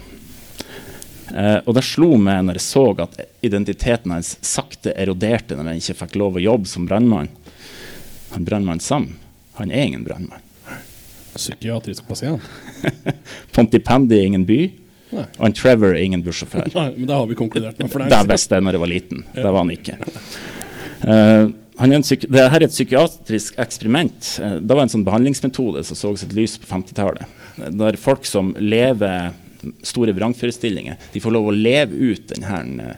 [1.35, 5.79] Eh, og det slo meg når jeg så at identiteten hans sakte eroderte når han
[5.79, 7.31] ikke fikk lov å jobbe som brannmann.
[8.33, 9.13] Han brannmann Sam,
[9.59, 10.43] han er ingen brannmann.
[11.41, 12.41] Psykiatrisk pasient.
[13.55, 14.59] Pontipendi er ingen by,
[15.11, 15.25] Nei.
[15.37, 16.69] og en Trevor er ingen bussjåfør.
[16.75, 19.25] Nei, men det har vi konkludert med Det lenge visste jeg når jeg var liten.
[19.35, 19.97] Det var han ikke.
[21.01, 21.49] Uh,
[21.81, 24.35] han er det her er et psykiatrisk eksperiment.
[24.37, 27.25] Eh, det var en sånn behandlingsmetode som så sitt lys på 50-tallet.
[27.57, 29.31] Eh, Der folk som lever
[29.85, 32.95] store vrangforestillinger, de får lov å leve ut denne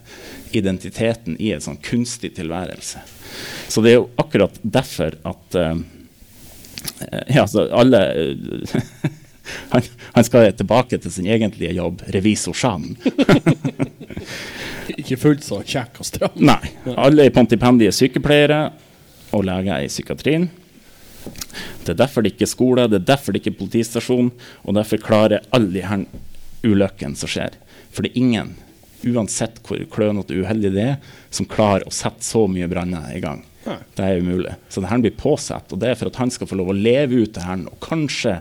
[0.55, 3.01] identiteten i en sånn kunstig tilværelse.
[3.71, 5.83] Så det er jo akkurat derfor at eh, eh,
[7.27, 8.79] ja, så alle eh,
[9.73, 12.95] han, han skal tilbake til sin egentlige jobb, revisor Jean.
[14.99, 16.41] Ikke fullt så kjekk og stram.
[16.43, 16.73] Nei.
[16.95, 18.65] Alle i Pontipendi er sykepleiere
[19.33, 20.49] og leger i psykiatrien.
[21.83, 24.31] Det er derfor det ikke er skole, det er derfor det ikke er politistasjon,
[24.63, 26.03] og derfor klarer alle de her
[26.67, 27.55] ulykkene som skjer.
[27.95, 28.53] For det er ingen,
[29.07, 33.23] uansett hvor klønete og uheldig det er, som klarer å sette så mye branner i
[33.23, 33.43] gang.
[33.65, 33.77] Nei.
[33.95, 34.55] Det er umulig.
[34.69, 36.77] Så det her blir påsatt, og det er for at han skal få lov å
[36.77, 38.39] leve ut det her, og kanskje,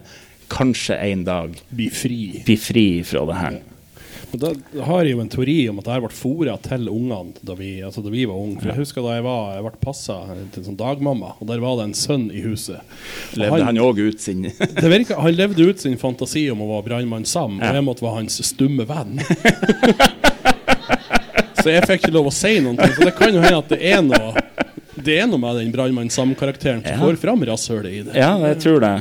[0.53, 2.23] kanskje en dag Bli fri.
[2.45, 3.61] bli fri fra det her.
[4.33, 4.49] Og Da
[4.87, 7.83] har jeg jo en teori om at det her ble fôra til ungene da vi,
[7.85, 8.63] altså da vi var unge.
[8.63, 11.61] For Jeg husker da jeg, var, jeg ble passa til en sånn dagmamma, og der
[11.61, 12.81] var det en sønn i huset.
[13.35, 14.47] Og Levde han òg ut sin
[14.83, 18.07] det virket, han levde ut sin fantasi om å være brannmann Sam, og jeg måtte
[18.07, 19.21] være hans stumme venn.
[21.63, 22.81] så jeg fikk ikke lov å si ting.
[22.81, 24.33] Så det kan jo hende at det er noe
[25.05, 26.99] Det er noe med den brannmann Sam-karakteren som Ja.
[27.03, 28.15] får fram rasshølet i det.
[28.19, 28.95] Ja, jeg tror det.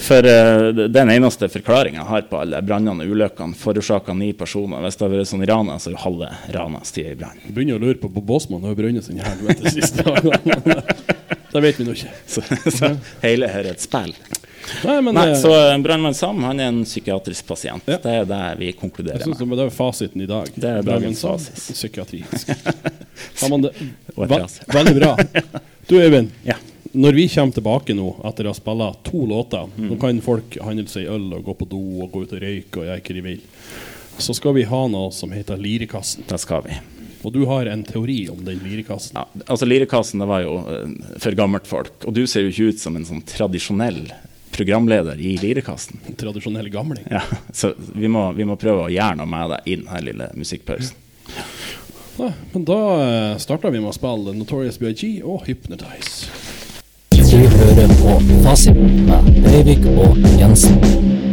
[0.00, 4.80] For uh, den eneste forklaringa jeg har på alle brannene og ulykkene, forårsaka ni personer.
[4.86, 7.36] Hvis det hadde vært sånn i Rana, så er jo halve Rana stia i brann.
[7.52, 10.78] Begynner å lure på på Båsmann har brunnet sin helvete siste dagene.
[11.52, 12.14] det vet vi nå ikke.
[12.26, 12.40] Så,
[12.72, 12.94] så
[13.26, 14.14] hele her er et spill.
[14.84, 15.52] Nei, men Nei, det, så
[15.82, 17.86] brannmann Sam han er en psykiatrisk pasient.
[17.90, 17.98] Ja.
[18.02, 19.58] Det er det vi konkluderer med.
[19.58, 20.50] det er fasiten i dag.
[20.54, 21.38] Det er Brannmann Sam.
[21.38, 22.50] Psykiatrisk.
[23.40, 24.46] Ve
[24.78, 25.16] veldig bra.
[25.90, 26.54] Du Øyvind, Ja.
[26.92, 29.88] når vi kommer tilbake nå etter å ha spilt to låter Mm.
[29.90, 32.78] Nå kan folk handle seg øl og gå på do og gå ut og røyke
[32.82, 33.40] og gjøre hva de vil.
[34.20, 36.22] Så skal vi ha noe som heter Lirekassen.
[36.28, 36.76] Det skal vi.
[37.24, 39.18] Og du har en teori om den lirekassen.
[39.18, 41.92] Ja, altså Lirekassen det var jo eh, for gammelt folk.
[42.06, 44.06] Og du ser jo ikke ut som en sånn tradisjonell
[44.60, 46.00] programleder i Lirekassen.
[46.16, 47.06] Tradisjonell gamling.
[47.10, 50.28] Ja, så vi må, vi må prøve å gjøre noe med det i denne lille
[50.36, 50.96] musikkpausen.
[52.20, 56.28] Ja, men da eh, starter vi med å spille Notorious BIG og Hypnotize.
[57.30, 61.29] Du hører på Fasiten med Breivik og Jensen.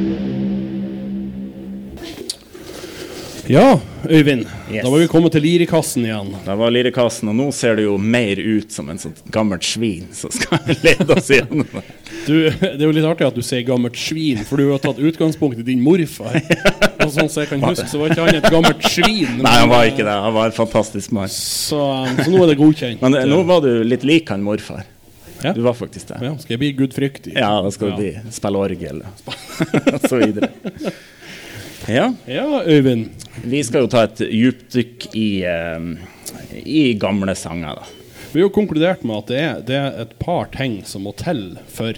[3.47, 3.79] Ja,
[4.09, 4.45] Øyvind.
[4.71, 4.83] Yes.
[4.83, 6.33] Da var vi kommet til Lirekassen igjen.
[6.45, 10.09] Da var Lirekassen, og nå ser det jo mer ut som en sånn gammelt svin
[10.15, 11.83] som skal lede oss gjennom det.
[12.27, 14.99] Du, det er jo litt artig at du sier gammelt svin, for du har tatt
[14.99, 16.35] utgangspunkt i din morfar.
[17.05, 19.39] Og sånn som jeg kan huske, så var ikke han et gammelt svin.
[19.39, 20.19] Nei, han var ikke det.
[20.27, 21.31] Han var en fantastisk mann.
[21.31, 23.03] Så, um, så nå er det godkjent.
[23.03, 24.83] Men det, nå var du litt lik han morfar.
[25.43, 25.53] Ja.
[25.55, 26.17] Du var faktisk det.
[26.25, 27.35] ja, Skal jeg bli gudfryktig?
[27.37, 30.49] Ja, da skal du bli spille orgel og så videre.
[31.87, 33.09] Ja, Ja, Øyvind.
[33.43, 37.83] vi skal jo ta et djupdykk i, eh, i gamle sanger, da.
[38.33, 41.13] Vi har jo konkludert med at det er, det er et par ting som må
[41.15, 41.93] til for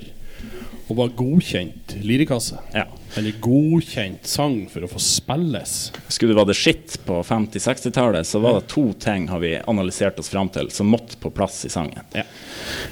[0.90, 2.58] å være godkjent lirekasse.
[2.74, 2.86] Ja.
[3.18, 5.92] Eller godkjent sang for å få spilles.
[6.10, 10.20] Skulle du vært det skitt på 50-60-tallet, så var det to ting har vi analysert
[10.22, 12.06] oss fram til som måtte på plass i sangen.
[12.14, 12.26] Ja.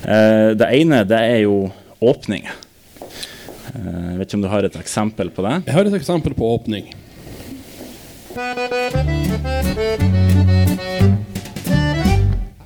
[0.03, 1.67] Eh, det ene det er jo
[2.01, 2.53] åpninger.
[3.77, 5.55] Eh, vet ikke om du har et eksempel på det?
[5.67, 6.87] Jeg har et eksempel på åpning.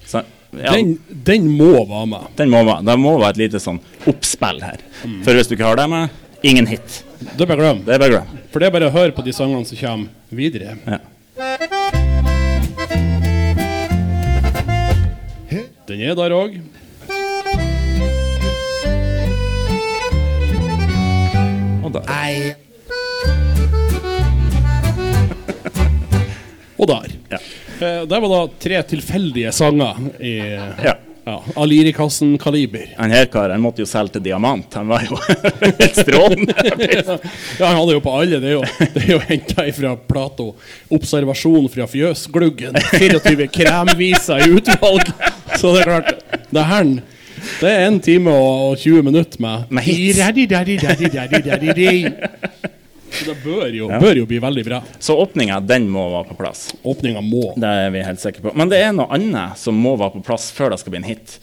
[0.08, 0.22] Så,
[0.52, 2.48] ja, den, Den, den må være med.
[2.48, 4.84] må være, det må være et lite sånn oppspill her.
[5.26, 7.02] For hvis du ikke har det med, ingen hit.
[7.22, 7.84] Det er bare glem.
[7.88, 8.44] Det er bare glem.
[8.52, 10.78] For det er bare å høre på de sangene som kommer videre.
[10.88, 11.02] Ja.
[15.92, 16.56] Den er der òg.
[21.92, 23.42] Og da.
[26.82, 27.12] Og der.
[27.30, 27.38] Ja.
[27.82, 30.38] Eh, der var da tre tilfeldige sanger i
[30.84, 30.96] Ja.
[31.26, 32.88] ja, av Lirekassen-kaliber.
[32.98, 34.74] Han her karen måtte jo selge til diamant.
[34.74, 35.20] Han var jo
[35.62, 36.56] helt strålende.
[37.60, 38.40] Ja, han hadde jo på alle.
[38.42, 38.64] Det er jo,
[38.96, 40.48] det er jo henta fra Plato.
[40.90, 42.80] 'Observasjon fra fjøsgluggen'.
[42.98, 45.12] 24 kremviser i utvalg.
[45.60, 46.14] Så det er klart
[46.52, 46.96] Det her
[47.62, 50.20] det er en time og, og 20 minutter med Med hits.
[53.12, 54.78] Så det bør jo, bør jo bli veldig bra.
[55.04, 56.62] Så åpninga, den må være på plass.
[56.88, 57.50] Åpninga må.
[57.60, 58.54] Det er vi helt sikre på.
[58.56, 61.10] Men det er noe annet som må være på plass før det skal bli en
[61.10, 61.36] hit.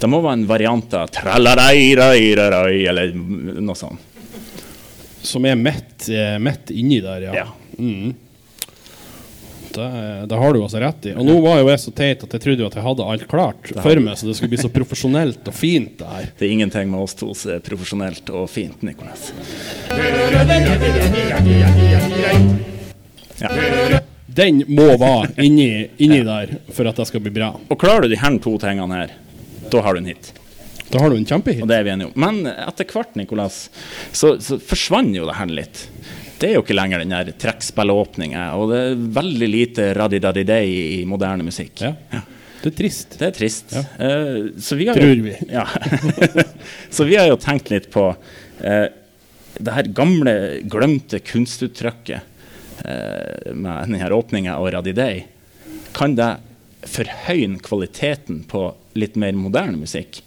[0.00, 4.10] Det må være en variant av tralalairairarai, eller noe sånt.
[5.22, 7.44] Som er midt, eh, midt inni der, ja.
[7.44, 7.46] Ja.
[7.78, 8.16] Mm.
[9.72, 11.14] Det, det har du altså rett i.
[11.16, 13.70] Og nå var jo jeg så teit at jeg trodde at jeg hadde alt klart
[13.78, 16.28] for meg, så det skulle bli så profesjonelt og fint, det her.
[16.38, 19.30] Det er ingenting med oss to som er profesjonelt og fint, Nikolas.
[24.32, 27.52] Den må være inni, inni der for at det skal bli bra.
[27.68, 29.18] Og klarer du de her to tingene her,
[29.72, 30.32] da har du en hit.
[30.92, 31.62] Da har du en kjempehit.
[31.64, 32.16] Og det er vi enige om.
[32.20, 33.64] Men etter hvert, Nikolas,
[34.12, 35.86] så, så forsvant jo det her litt.
[36.42, 40.64] Det er jo ikke lenger den der trekkspillåpninga, og det er veldig lite radidadidei
[40.98, 41.84] i moderne musikk.
[41.84, 42.22] Ja.
[42.62, 43.14] Det er trist.
[43.20, 43.76] Det er trist.
[43.76, 43.82] Ja.
[43.98, 45.36] Uh, så vi har Tror jo, vi.
[45.50, 45.66] Ja.
[46.94, 48.88] så vi har jo tenkt litt på uh,
[49.62, 50.34] det her gamle,
[50.66, 52.26] glemte kunstuttrykket
[52.82, 55.28] uh, med denne åpninga og radidei.
[55.94, 56.32] Kan det
[56.90, 58.66] forhøyne kvaliteten på
[58.98, 60.24] litt mer moderne musikk?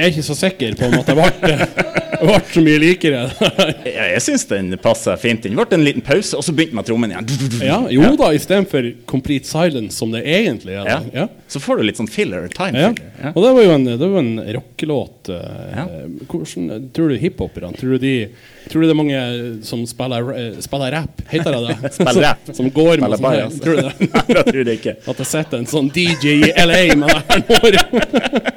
[0.00, 3.22] Jeg er ikke så sikker på om at det ble, ble så mye likere.
[3.90, 5.42] Ja, jeg syns den passer fint.
[5.44, 7.28] Den Det ble en liten pause, og så begynte med trommen igjen.
[7.64, 10.88] Ja, jo da, istedenfor complete silence, som det egentlig er.
[10.88, 10.98] Ja.
[11.14, 11.26] Ja.
[11.50, 12.48] Så får du litt sånn filler.
[12.54, 12.92] Time Ja.
[13.20, 13.32] Ja.
[13.34, 15.28] Og det var jo en, det var en rockelåt.
[15.34, 15.86] eh, Ja.
[16.30, 18.28] Hvordan tror du hiphoperne tror, du de-
[18.70, 21.22] tror du det er mange som spiller, eh, spiller rap?
[21.30, 21.92] Heter det det?
[21.98, 22.50] Spiller rap.
[22.56, 23.50] Som, går med sånn her.
[23.60, 23.94] Tror du det?
[24.14, 24.96] Nei, jeg tror det ikke.
[25.10, 28.50] At jeg sitter en sånn DJ i LA med det her nå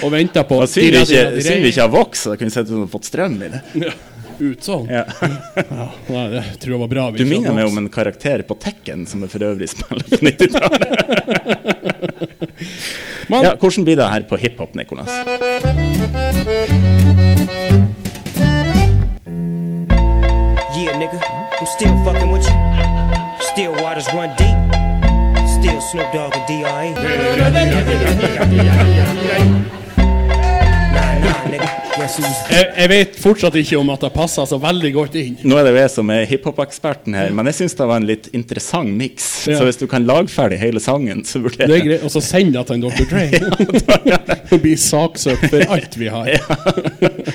[0.00, 3.08] og venter på Synd vi ikke, har vokst, så det kunne sett ut som fått
[3.08, 3.60] strøm i det.
[3.86, 3.92] Ja,
[4.40, 4.86] Ut sånn.
[4.88, 5.02] Ja.
[5.68, 7.02] Ja, nei, det tror jeg var bra.
[7.12, 10.88] Du minner meg om en karakter på Tekken som jeg for øvrig spiller på 90-tallet.
[13.30, 15.06] Ja, hvordan blir det her på hiphop, Nikolas?
[20.74, 21.20] Yeah, nigga,
[21.60, 22.56] I'm still fucking with you.
[23.52, 24.56] Still waters run deep.
[25.48, 26.94] Still Snoop Dogg and D.R.E.
[32.00, 35.36] Jeg, jeg vet fortsatt ikke om at det passer så veldig godt inn.
[35.46, 38.30] Nå er det jeg som er hiphop-eksperten her, men jeg syns det var en litt
[38.36, 39.28] interessant miks.
[39.50, 39.58] Ja.
[39.60, 42.06] Så hvis du kan lage ferdig hele sangen, så burde Det er greit.
[42.06, 43.04] Og så send det til en Dr.
[43.10, 43.26] Dre.
[44.50, 46.30] Og blir saksøkt for alt vi har.
[46.34, 46.42] ja.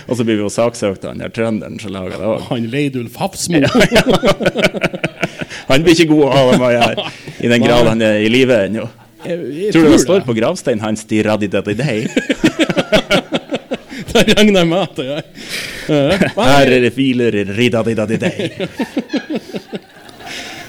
[0.06, 2.46] Og så blir vi jo saksøkt av han der trønderen som lager det òg.
[2.50, 3.62] Han Leidulf Hafsmo.
[5.66, 7.06] Han blir ikke god med å gjøre,
[7.42, 8.84] i den grad han er i live ennå.
[9.26, 10.04] Jeg, jeg Tror du det det.
[10.04, 13.42] står på gravsteinen hans 'Di raddi daddi dei'?
[14.26, 15.24] Det regner jeg med at det gjør.
[16.40, 18.36] Her er det filer ridaddi daddi dei.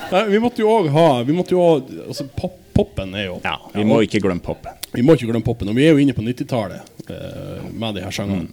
[0.30, 3.56] Vi måtte jo òg ha Vi måtte jo også, altså, pop, Poppen er jo Ja,
[3.72, 4.76] vi må ikke glemme poppen.
[4.92, 5.70] Vi må ikke glemme poppen.
[5.72, 8.52] Og vi er jo inne på 90-tallet eh, med de her sangene.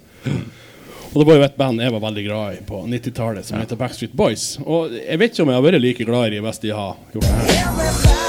[1.11, 3.79] Og det var jo et band jeg var veldig glad i på 90-tallet, som heter
[3.79, 4.53] Backstreet Boys.
[4.63, 6.99] Og jeg vet ikke om jeg har vært like glad i dem hvis de har
[7.13, 8.22] gjort det her.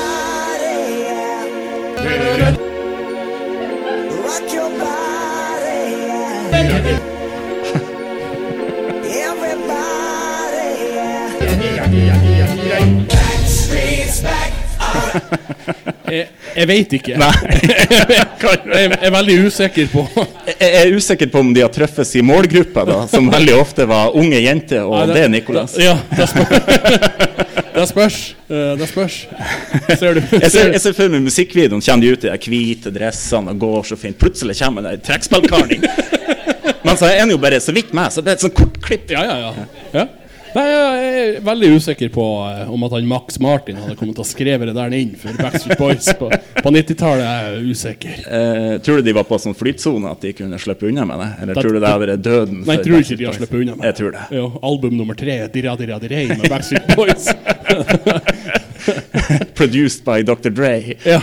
[16.15, 17.17] Jeg, jeg vet ikke.
[17.19, 17.31] Nei.
[18.45, 20.05] Jeg er veldig usikker på
[20.47, 24.15] Jeg er usikker på om de har truffet sin målgruppe, da, som veldig ofte var
[24.19, 25.75] unge jenter, og det er Nicolas.
[25.81, 26.55] Ja, det spørs.
[27.75, 28.17] Det spørs.
[28.55, 29.15] Eh, Det spørs.
[29.99, 30.21] Ser du?
[30.31, 31.81] Jeg ser, jeg ser for meg musikkvideoen.
[31.83, 34.15] Kommer de ut i de hvite dressene og går så fint.
[34.21, 35.89] Plutselig kommer det en trekkspillkaren inn.
[36.95, 38.77] Men så er han jo bare så vidt med, så det er et sånt kort
[38.85, 39.11] klipp.
[39.11, 39.65] Ja, ja, ja.
[39.99, 40.05] ja.
[40.55, 44.23] Nei, jeg er veldig usikker på eh, om at han Max Martin hadde kommet til
[44.23, 46.29] å skrive det der inn for Backstreet Boys på,
[46.63, 47.25] på 90-tallet.
[47.27, 48.21] er jeg usikker.
[48.39, 51.29] Eh, tror du de var på sånn flytsone at de kunne slippe unna med det?
[51.43, 52.61] Eller Det- tror du det hadde vært døden?
[52.61, 53.51] Nei, for jeg tror ikke de har Backstreet Boys?
[53.51, 54.23] sluppet unna med Jeg tror det.
[54.39, 57.27] Jo, album nummer tre, Dirra Dirra Dirrei med Backstreet Boys.
[59.59, 60.55] Produced by Dr.
[60.55, 60.75] Dre.
[61.03, 61.19] ja.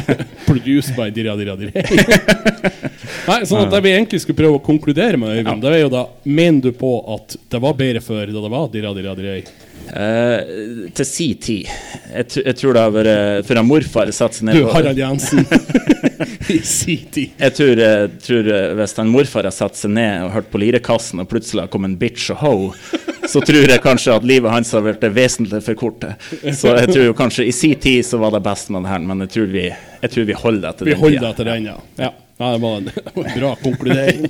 [0.46, 1.82] Produced by Dirra Dirra Dirrei.
[3.28, 5.92] Nei, sånn at det vi egentlig skulle prøve å konkludere med, Øyvind, det er jo
[5.92, 9.40] da Mener du på at det var bedre før da det var Dirra Dirra Dirrei?
[9.86, 11.68] Eh, til si tid.
[12.10, 14.98] Jeg, tr- jeg tror det har vært For han morfar satte seg ned Du, Harald
[14.98, 15.44] Jensen.
[16.56, 17.36] I si tid.
[17.38, 20.60] Jeg tror, jeg tror eh, hvis han morfar har satt seg ned og hørt på
[20.62, 22.52] Lirekassen, og plutselig har kommet en bitch og ho,
[23.26, 26.28] så tror jeg kanskje at livet hans har vært vesentlig for kortet.
[26.54, 29.02] Så jeg tror jo kanskje i si tid så var det best med det her,
[29.06, 31.32] men jeg tror vi, jeg tror vi holder det til Vi den holder tida.
[31.40, 31.76] til den, ja.
[32.06, 32.12] ja.
[32.38, 32.90] Ja det var en,
[33.40, 34.26] bra konkludering.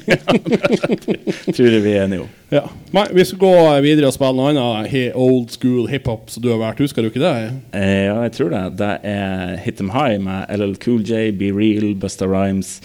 [1.56, 2.28] Tror jeg vi er enige om.
[2.54, 2.62] Ja.
[2.94, 6.52] Nei, vi skal gå videre og spille noe annet he, old school hiphop som du
[6.52, 6.82] har vært.
[6.84, 7.32] Husker du ikke det?
[7.74, 8.62] Eh, ja, jeg tror det.
[8.78, 12.76] Det er Hit Them High med LL Cool J, Be Real, Busta Rhymes.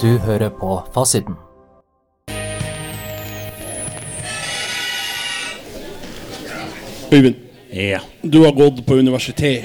[0.00, 1.36] Du hører på Fasiten.
[7.12, 7.34] Øyvind,
[7.72, 7.98] Ja.
[8.22, 9.64] du har gått på universitet.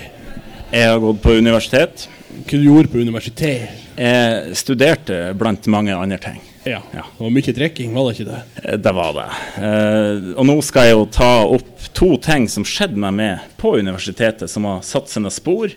[0.75, 2.09] Jeg har gått på universitet.
[2.35, 3.69] Hva du gjorde på universitet?
[3.95, 6.41] Jeg studerte blant mange andre ting.
[6.67, 6.81] Ja.
[6.91, 7.05] Ja.
[7.15, 8.41] Var mye drikking, var det ikke det?
[8.63, 9.27] Eh, Det var det.
[9.63, 13.77] Eh, og nå skal jeg jo ta opp to ting som skjedde meg med på
[13.79, 15.71] universitetet, som har satt sine spor.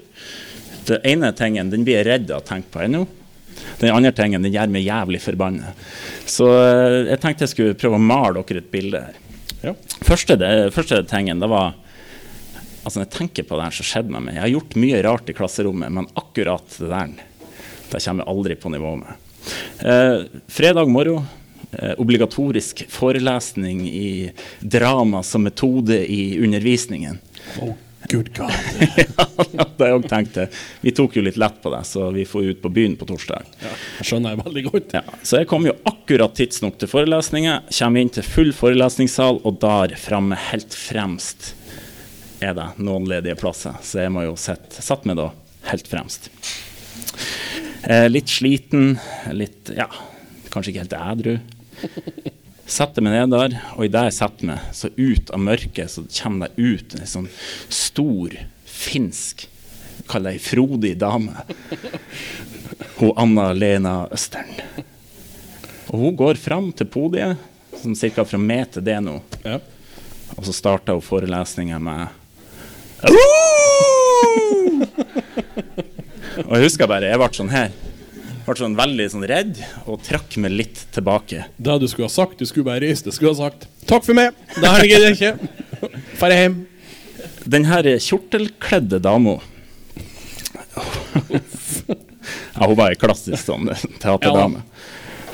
[0.89, 3.05] Den ene tingen den blir jeg redd av å tenke på ennå.
[3.79, 5.75] Den andre tingen den gjør meg jævlig forbanna.
[6.27, 9.21] Så eh, jeg tenkte jeg skulle prøve å male dere et bilde her.
[9.63, 9.77] Ja.
[10.03, 11.77] Første, det, første tingen, det var
[12.89, 15.01] Altså, når jeg tenker på det her som skjedde med meg Jeg har gjort mye
[15.05, 17.11] rart i klasserommet, men akkurat det der,
[17.91, 19.27] det kommer jeg aldri på nivå med.
[19.85, 21.27] Eh, fredag morgen,
[21.73, 27.19] eh, obligatorisk forelesning i drama som metode i undervisningen.
[27.61, 27.75] Oh,
[28.09, 28.57] good God.
[29.53, 30.41] ja, det har jeg også tenkt.
[30.81, 33.53] Vi tok jo litt lett på det, så vi får ut på byen på torsdag.
[33.67, 34.97] Ja, skjønner jeg veldig godt.
[34.97, 39.61] Ja, så jeg kom jo akkurat tidsnok til forelesninga, kommer inn til full forelesningssal, og
[39.61, 41.53] der framme, helt fremst,
[42.41, 43.77] er det noen ledige plasser.
[43.83, 45.31] Så jeg må jo sette, satt meg da
[45.71, 46.31] helt fremst.
[47.83, 48.97] Eh, litt sliten,
[49.35, 49.89] litt ja,
[50.53, 51.37] kanskje ikke helt ædru.
[52.69, 56.05] Setter meg ned der, og i det jeg setter meg, så ut av mørket så
[56.19, 57.31] kommer det ut en sånn
[57.73, 58.35] stor
[58.69, 59.49] finsk
[60.09, 61.35] Kall det ei frodig dame.
[62.97, 64.55] Hun Anna-Lena Østern.
[65.91, 67.37] Og hun går fram til podiet,
[67.83, 68.25] som ca.
[68.25, 69.59] fra meg til det nå, Ja.
[70.37, 72.09] og så starter hun forelesninga med
[76.49, 77.71] Og jeg husker bare, jeg ble sånn her.
[78.47, 81.45] Ble sånn veldig sånn redd og trakk meg litt tilbake.
[81.59, 83.15] Det du skulle ha sagt, du skulle bare reist deg.
[83.15, 85.35] Skulle ha sagt 'takk for meg', det her gidder jeg ikke.
[86.19, 86.67] Drar hjem.
[87.49, 89.39] Den her kjortelkledde dama
[92.59, 93.71] Ja, hun var ei klassisk sånn
[94.03, 94.63] teaterdame.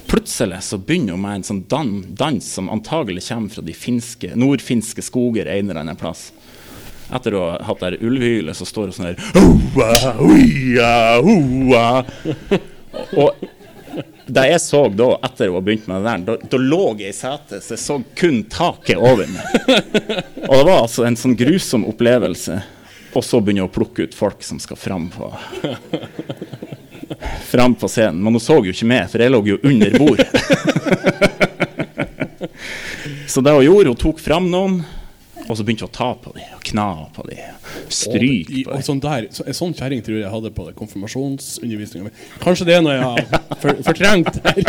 [0.07, 4.35] Plutselig så begynner hun med en sånn dan dans som antagelig kommer fra de finske,
[4.37, 6.33] nordfinske skoger en eller annen plass.
[7.13, 9.91] Etter å ha hatt der her ulvehylet, så står det sånn her «Hoa,
[10.21, 11.87] huia, hoa».
[13.19, 13.29] Og
[14.27, 17.09] da jeg så da, etter å ha begynt med det der, da, da lå jeg
[17.13, 19.45] i setet, så jeg så kun taket over meg.
[20.47, 22.63] Og det var altså en sånn grusom opplevelse.
[23.15, 25.25] Og så begynner jeg å plukke ut folk som skal fram på
[27.47, 28.19] Fram på scenen.
[28.25, 30.21] Men hun så jo ikke meg, for jeg lå jo under bord.
[33.31, 34.81] så det hun gjorde, hun tok fram noen,
[35.49, 37.57] og så begynte hun å ta på dem, og kna på dem,
[37.93, 38.85] stryke på dem.
[38.87, 42.13] sånn der, så, En sånn kjerring tror jeg jeg hadde på det konfirmasjonsundervisninga mi.
[42.43, 44.63] Kanskje det er noe jeg har for, fortrengt her.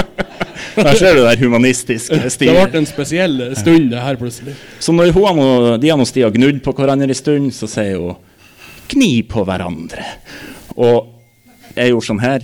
[0.76, 2.76] Der ser du det der humanistiske Det ble stilen.
[2.82, 4.56] en spesiell stund, det her plutselig.
[4.80, 7.70] Så når hun og, de har noe har og gnudd på hverandre en stund, så
[7.72, 8.16] sier hun
[8.90, 10.04] 'gni på hverandre'.
[10.76, 11.08] Og
[11.76, 12.44] jeg gjorde sånn her.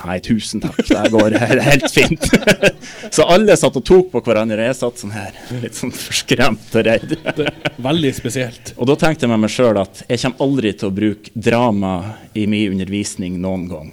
[0.00, 1.36] Nei, tusen takk, det går
[1.68, 2.24] helt fint.
[3.14, 6.86] så alle satt og tok på hverandre, jeg satt sånn her, litt sånn forskremt og
[6.88, 7.16] redd.
[7.90, 8.74] Veldig spesielt.
[8.78, 11.94] Og da tenkte jeg med meg sjøl at jeg kommer aldri til å bruke drama
[12.32, 13.92] i min undervisning noen gang.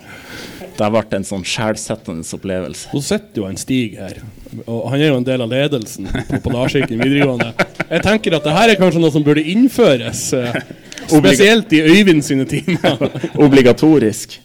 [0.78, 2.92] Det har vært en sånn skjellsettende opplevelse.
[2.94, 4.20] Nå sitter jo en Stig her,
[4.68, 7.50] og han er jo en del av ledelsen på, på Larsiken videregående.
[7.88, 10.60] Jeg tenker at det her er kanskje noe som burde innføres, eh,
[11.08, 13.02] spesielt i Øyvind sine timer.
[13.42, 14.38] Obligatorisk.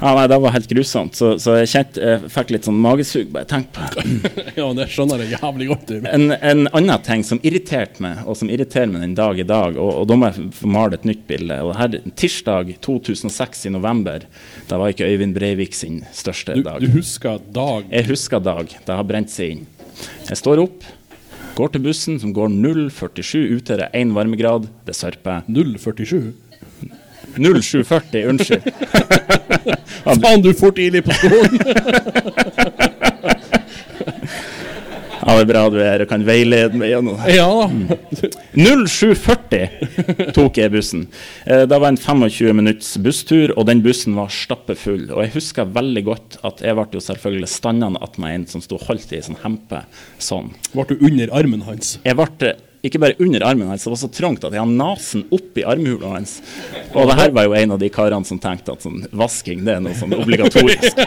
[0.00, 1.16] Ja, nei, Det var helt grusomt.
[1.18, 4.04] Så, så jeg kjent, jeg fikk litt sånn magesug bare tenk på det.
[4.60, 5.90] ja, det skjønner jeg jævlig godt.
[6.06, 9.74] En, en annen ting som irriterte meg, og som irriterer meg den dag i dag,
[9.74, 11.58] og, og da må jeg få male et nytt bilde.
[11.66, 14.28] Og her, Tirsdag 2006 i november,
[14.70, 16.78] da var ikke Øyvind Breivik sin største Du, dag.
[16.84, 18.70] du husker dag Jeg husker dag.
[18.86, 19.66] Det har brent seg inn.
[20.28, 20.86] Jeg står opp,
[21.58, 25.42] går til bussen som går 0,47 ute, det er én varmegrad, det sørper.
[25.50, 26.36] 047?
[27.38, 28.62] 0740, unnskyld.
[30.22, 31.58] Faen, du for tidlig på skolen!
[35.28, 37.34] Ja, det er bra du er og kan veilede meg gjennom det.
[37.36, 37.66] ja da.
[38.56, 41.02] 0740 tok jeg bussen.
[41.44, 45.10] Eh, Det var en 25 minutts busstur, og den bussen var stappfull.
[45.12, 48.78] Og jeg husker veldig godt at jeg ble jo selvfølgelig standende attmed en som sto
[48.80, 49.82] holdt i en sånn hempe
[50.22, 50.48] sånn.
[50.72, 51.98] Ble du under armen hans?
[52.08, 52.54] Jeg ble
[52.86, 55.64] ikke bare under armen hans, det var så trangt at jeg hadde nesen opp i
[55.66, 56.36] armhula hans.
[56.92, 59.74] Og det her var jo en av de karene som tenkte at sånn vasking det
[59.74, 61.02] er noe sånn obligatorisk.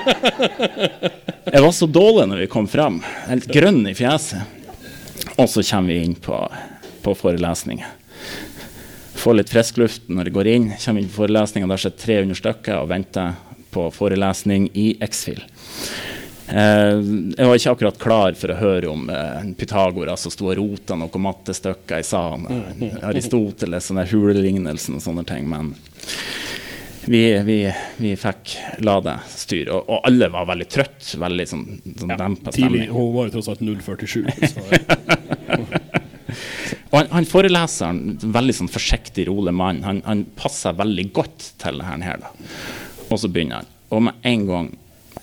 [1.51, 2.99] Jeg var så dårlig når vi kom frem,
[3.29, 4.59] helt grønn i fjeset.
[5.37, 6.37] Og så kommer vi inn på,
[7.05, 7.97] på forelesningen.
[9.21, 10.67] Får litt frisk luft når jeg går inn.
[10.81, 13.35] Kommer inn på forelesningen, der sitter 300 stykker og venter
[13.71, 15.43] på forelesning i X-Fill.
[16.51, 16.97] Eh,
[17.37, 20.97] jeg var ikke akkurat klar for å høre om eh, Pythagoras som sto og rota
[20.99, 22.47] noen mattestykker i salen.
[23.09, 25.47] Aristoteles og hulelignelsen og sånne ting.
[25.51, 25.73] Men
[27.05, 27.57] vi, vi,
[27.97, 29.77] vi fikk la det styre.
[29.77, 31.65] Og, og alle var veldig trøtt, veldig sånn,
[32.03, 32.89] sånn dempa Tidlig.
[32.91, 34.27] Hun var jo tross alt 047.
[34.51, 34.67] Så,
[36.91, 41.79] Og han, han foreleseren, veldig sånn forsiktig, rolig mann, han, han passer veldig godt til
[41.79, 42.25] det her.
[43.07, 43.69] Og så begynner han.
[43.95, 44.67] Og med en gang,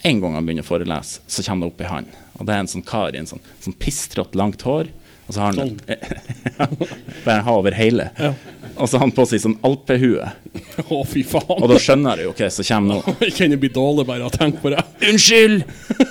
[0.02, 2.06] en gang han begynner å forelese, så kommer det opp i han.
[2.38, 4.88] Og det er en sånn kar i en sånn, sånn pistrått, langt hår.
[5.28, 5.74] Og så har han
[7.24, 8.06] Bare ha over hele.
[8.18, 8.30] Ja.
[8.78, 10.28] Og så har han på seg sånn alpehue.
[10.88, 11.58] å, fy faen.
[11.58, 13.16] Og da skjønner jeg jo hva som kommer nå.
[13.26, 14.84] Jeg kjenner blir dårlig bare av å tenke på det.
[15.10, 15.64] Unnskyld!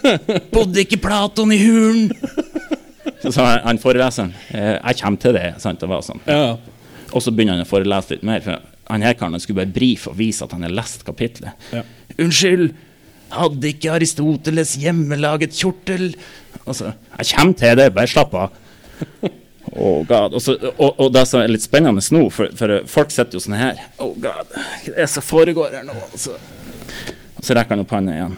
[0.54, 2.12] Bodde ikke Platon i hulen?
[3.24, 5.48] Så sa han- han foreleseren eh, Jeg kommer til det.
[5.64, 5.80] Sant?
[5.82, 6.22] Det var sånn.
[6.28, 6.58] Ja.
[7.16, 8.44] Og så begynner han å forelese litt mer.
[8.46, 8.60] For
[8.92, 11.56] han her karen skulle bare brife og vise at han har lest kapitlet.
[11.74, 11.82] Ja.
[12.20, 12.76] Unnskyld,
[13.34, 16.12] hadde ikke Aristoteles hjemmelaget kjortel?
[16.66, 18.64] Og så Jeg kommer til det, bare slapp av.
[19.78, 20.34] Oh god.
[20.34, 23.42] Og, så, og, og det som er litt spennende nå, for, for folk sitter jo
[23.44, 24.64] sånn her Oh god, hva
[24.94, 25.96] er det som foregår her nå?
[26.08, 26.38] Og så,
[27.38, 28.38] og så rekker han opp hånda igjen.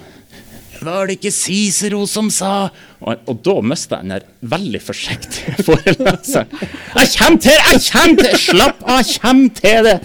[0.80, 2.70] Var det ikke Cicero som sa
[3.04, 6.52] Og, og da mister jeg den der veldig forsiktige foreleseren.
[6.96, 7.64] Jeg kommer til det!
[7.70, 8.44] Jeg kommer til det!
[8.48, 9.98] Slapp av, jeg kommer til det!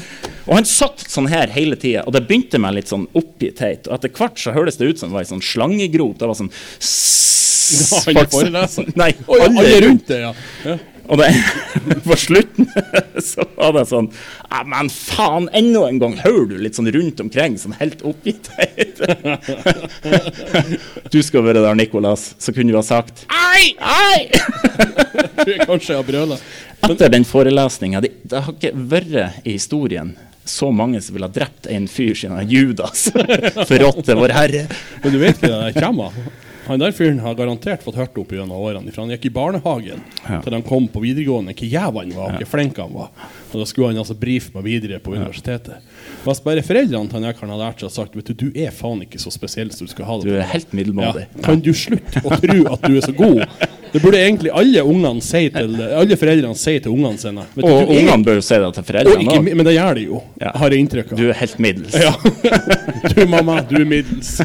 [0.45, 3.89] Og han satt sånn her hele tida, og det begynte med litt sånn oppgitthet.
[3.89, 6.19] Og etter hvert så høres det ut som det var ei sånn slangegrop.
[6.21, 6.51] Det var sånn
[8.05, 8.67] Det var alle
[9.01, 10.35] Nei, alle rundt det, ja.
[10.69, 10.75] ja.
[11.09, 11.31] og det,
[12.05, 12.69] på slutten
[13.31, 14.11] så var det sånn
[14.69, 18.51] Men faen, enda en gang hører du litt sånn rundt omkring, sånn helt oppgitt.
[21.09, 24.29] Du skal være der, Nicolas, så kunne du ha sagt Ei, ei!
[25.65, 26.39] Kanskje jeg har brøla.
[26.85, 30.13] Etter den forelesninga det har ikke vært i historien
[30.45, 33.07] så mange som ville ha drept en fyr siden Judas
[33.71, 34.65] forrådte vår Herre.
[35.03, 36.17] Men du vet ikke det der kommer?
[36.65, 38.89] Han der fyren har garantert fått hørt opp gjennom årene.
[38.95, 40.39] For han gikk i barnehagen Ja.
[40.41, 41.53] til han kom på videregående.
[41.53, 43.11] hvor jæv han var, hvor flink han var.
[43.53, 45.85] Og da skulle han altså brife meg videre på universitetet.
[46.25, 49.03] Hvis bare foreldrene til han hadde lært seg og sagt Vet du, du er faen
[49.05, 51.27] ikke så spesiell som du skal ha det Du er helt middelmådig.
[51.37, 51.43] Ja.
[51.45, 53.45] Kan du slutte å tro at du er så god?
[53.95, 54.81] Det burde egentlig alle
[55.23, 57.45] til Alle foreldrene si til ungene sine.
[57.55, 59.51] Vet Og du ungene bør jo si det til foreldrene òg.
[59.55, 60.51] Men det gjør de jo, Ja.
[60.59, 61.19] har jeg inntrykk av.
[61.21, 61.95] Du er helt middels.
[61.95, 62.13] Ja.
[63.15, 64.41] Du mamma, du er middels.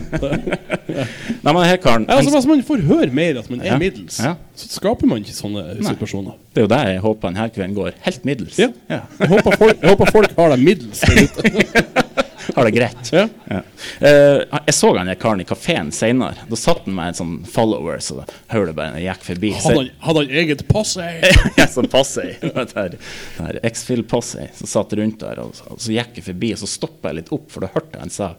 [1.43, 3.77] Nei, men her, Karen, altså, hvis man får høre mer at man er Ja.
[3.81, 6.35] middels, så skaper man ikke sånne situasjoner.
[6.53, 7.91] det er jo det jeg håper denne kvelden går.
[8.05, 8.59] Helt middels.
[8.59, 8.69] Ja.
[8.89, 12.25] Jeg, håper folk, jeg håper folk har det middels der ute.
[12.59, 13.11] Har det greit.
[13.15, 13.25] Ja.
[13.49, 13.61] Ja.
[14.03, 16.45] Uh, jeg så han karen i kafeen seinere.
[16.49, 19.25] Da satt han med en sånn follower, så hørte hører du bare når jeg gikk
[19.29, 19.51] forbi.
[19.55, 21.07] Hadde han, hadde han eget posse?
[21.59, 25.57] Ja, sånn posse i det her, det her X-Fill posse som satt rundt der, og,
[25.71, 28.03] og så gikk jeg forbi, og så stoppa jeg litt opp, for da hørte jeg
[28.05, 28.29] han sa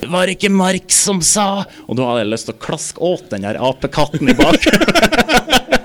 [0.00, 1.48] Det var ikke Mark som sa
[1.86, 4.68] Og da hadde jeg lyst til å klaske åt den der apekatten i bak.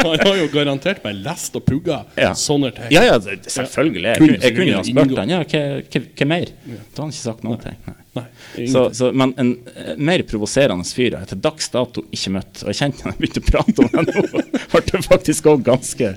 [0.00, 2.32] Han har jo garantert bare lest og pugga Ja.
[2.38, 2.90] sånne ting.
[2.94, 4.16] Ja, ja, selvfølgelig.
[4.16, 6.52] Jeg, jeg kunne jo ha spurt han ja, hva, hva, hva mer?
[6.66, 7.58] Da har han ikke sagt noe.
[7.64, 7.96] Nei.
[8.10, 12.32] Nei, Så, så, men en eh, mer provoserende fyr har jeg til dags dato ikke
[12.34, 12.64] møtt.
[12.64, 14.42] Og jeg kjente han begynte å prate om det nå.
[14.72, 16.10] Ble det faktisk òg ganske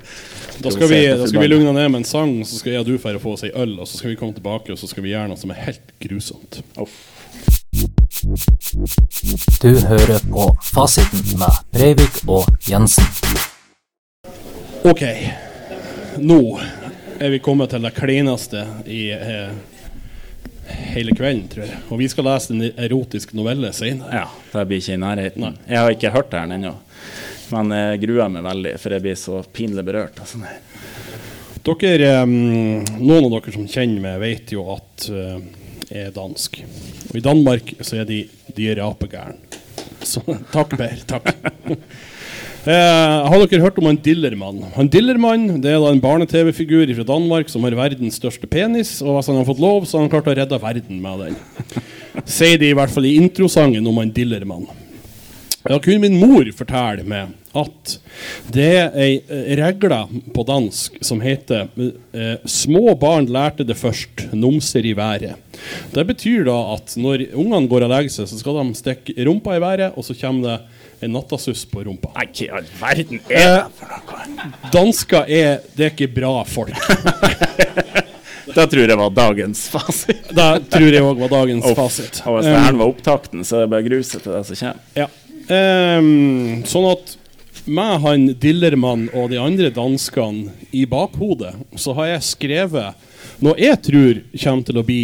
[0.63, 2.89] Da skal, vi, da skal vi lugne ned med en sang, så skal jeg og
[2.89, 5.05] du fære få oss ei øl, og så skal vi komme tilbake og så skal
[5.05, 6.63] vi gjøre noe som er helt grusomt.
[6.81, 6.89] Oh.
[9.61, 13.52] Du hører på Fasiten med Breivik og Jensen.
[14.83, 15.03] Ok,
[16.19, 16.59] nå
[17.19, 19.53] er vi kommet til det kleineste i eh,
[20.91, 21.77] hele kvelden, tror jeg.
[21.87, 24.11] Og vi skal lese en erotisk novelle senere.
[24.19, 25.45] Ja, det blir ikke i nærheten.
[25.45, 25.53] Nei.
[25.69, 26.73] Jeg har ikke hørt den ennå.
[27.53, 30.19] Men jeg gruer meg veldig, for jeg blir så pinlig berørt.
[30.19, 30.43] Altså.
[31.63, 35.37] Dere, eh, noen av dere som kjenner meg, vet jo at eh,
[35.87, 36.59] jeg er dansk.
[37.07, 39.61] Og i Danmark så er de, de rapegærne.
[40.03, 41.07] Så takk, Per.
[41.07, 41.31] Takk.
[42.63, 42.71] Eh,
[43.27, 44.61] har dere hørt om han Dillermann?
[44.77, 49.17] Han Dillermann det er da en barne-TV-figur fra Danmark som har verdens største penis, og
[49.17, 51.35] hvis han har fått lov, så har han klart å redde verden med den.
[52.37, 54.69] Sier de i hvert fall i introsangen om han Dillermann.
[55.63, 57.97] Da kunne min mor fortelle meg at
[58.55, 59.99] det er ei eh, regle
[60.31, 65.35] på dansk som heter eh, 'Små barn lærte det først, numser i været'.
[65.91, 69.59] Det betyr da at når ungene går og legger seg, så skal de stikke rumpa
[69.59, 70.72] i været, og så kommer det
[71.05, 72.11] en nattasuss på rumpa.
[72.15, 74.71] Nei, hva i all verden er Eh, det for noe?
[74.73, 76.73] dansker er Det er ikke bra folk.
[78.53, 80.27] Det tror jeg var dagens fasit.
[80.35, 81.77] Det tror jeg òg var dagens Uff.
[81.79, 82.19] fasit.
[82.27, 84.81] Og hvis det her var opptakten, så er det bare gruset til det som kommer.
[84.99, 85.07] Ja.
[85.97, 87.15] Um, sånn at
[87.65, 93.79] med han Dillermann og de andre danskene i bakhodet, så har jeg skrevet noe jeg
[93.87, 95.01] tror kommer til å bli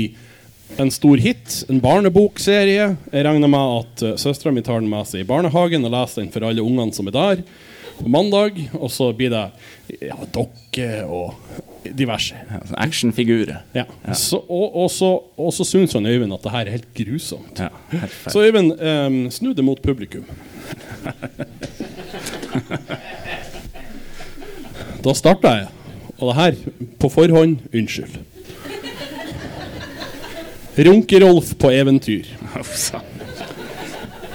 [0.78, 2.86] en stor hit, en barnebokserie.
[3.12, 6.24] Jeg regner med at uh, søstera mi tar den med seg i barnehagen og leser
[6.24, 7.38] den for alle ungene som er der
[8.00, 8.54] på mandag.
[8.78, 9.46] Og så blir det
[10.06, 11.34] ja, dokker og
[11.96, 12.36] diverse.
[12.36, 13.60] Ja, sånn Actionfigurer.
[13.76, 13.86] Ja.
[14.18, 17.56] Så, og, og, så, og så syns han Øyvind at det her er helt grusomt.
[17.60, 18.18] Ja, helt.
[18.28, 20.26] Så Øyvind, um, snu det mot publikum.
[25.06, 25.68] da starta jeg.
[26.20, 26.54] Og det her,
[27.00, 28.14] på forhånd, unnskyld.
[30.80, 32.26] Runke-Rolf på eventyr.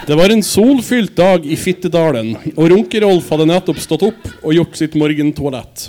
[0.07, 4.77] Det var en solfylt dag i Fittedalen, og Runke-Rolf hadde nettopp stått opp og gjort
[4.77, 5.87] sitt morgentoalett.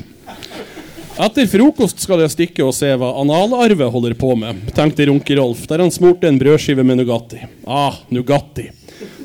[1.25, 5.83] Etter frokost skal jeg stikke og se hva analarve holder på med, tenkte Runke-Rolf, der
[5.83, 7.41] han smurte en brødskive med Nugatti.
[7.67, 8.69] Ah, Nugatti,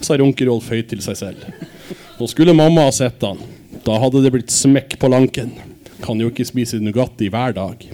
[0.03, 1.47] sa Runke-Rolf høyt til seg selv.
[2.18, 3.39] Nå skulle mamma ha sett han.
[3.87, 5.55] Da hadde det blitt smekk på lanken.
[6.03, 7.87] Kan jo ikke spise Nugatti hver dag.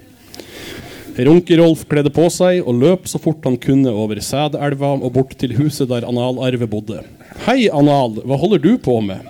[1.16, 5.54] Runke-Rolf kledde på seg og løp så fort han kunne over Sædelva og bort til
[5.56, 7.00] huset der Analarve bodde.
[7.46, 9.24] Hei, Anal, hva holder du på med?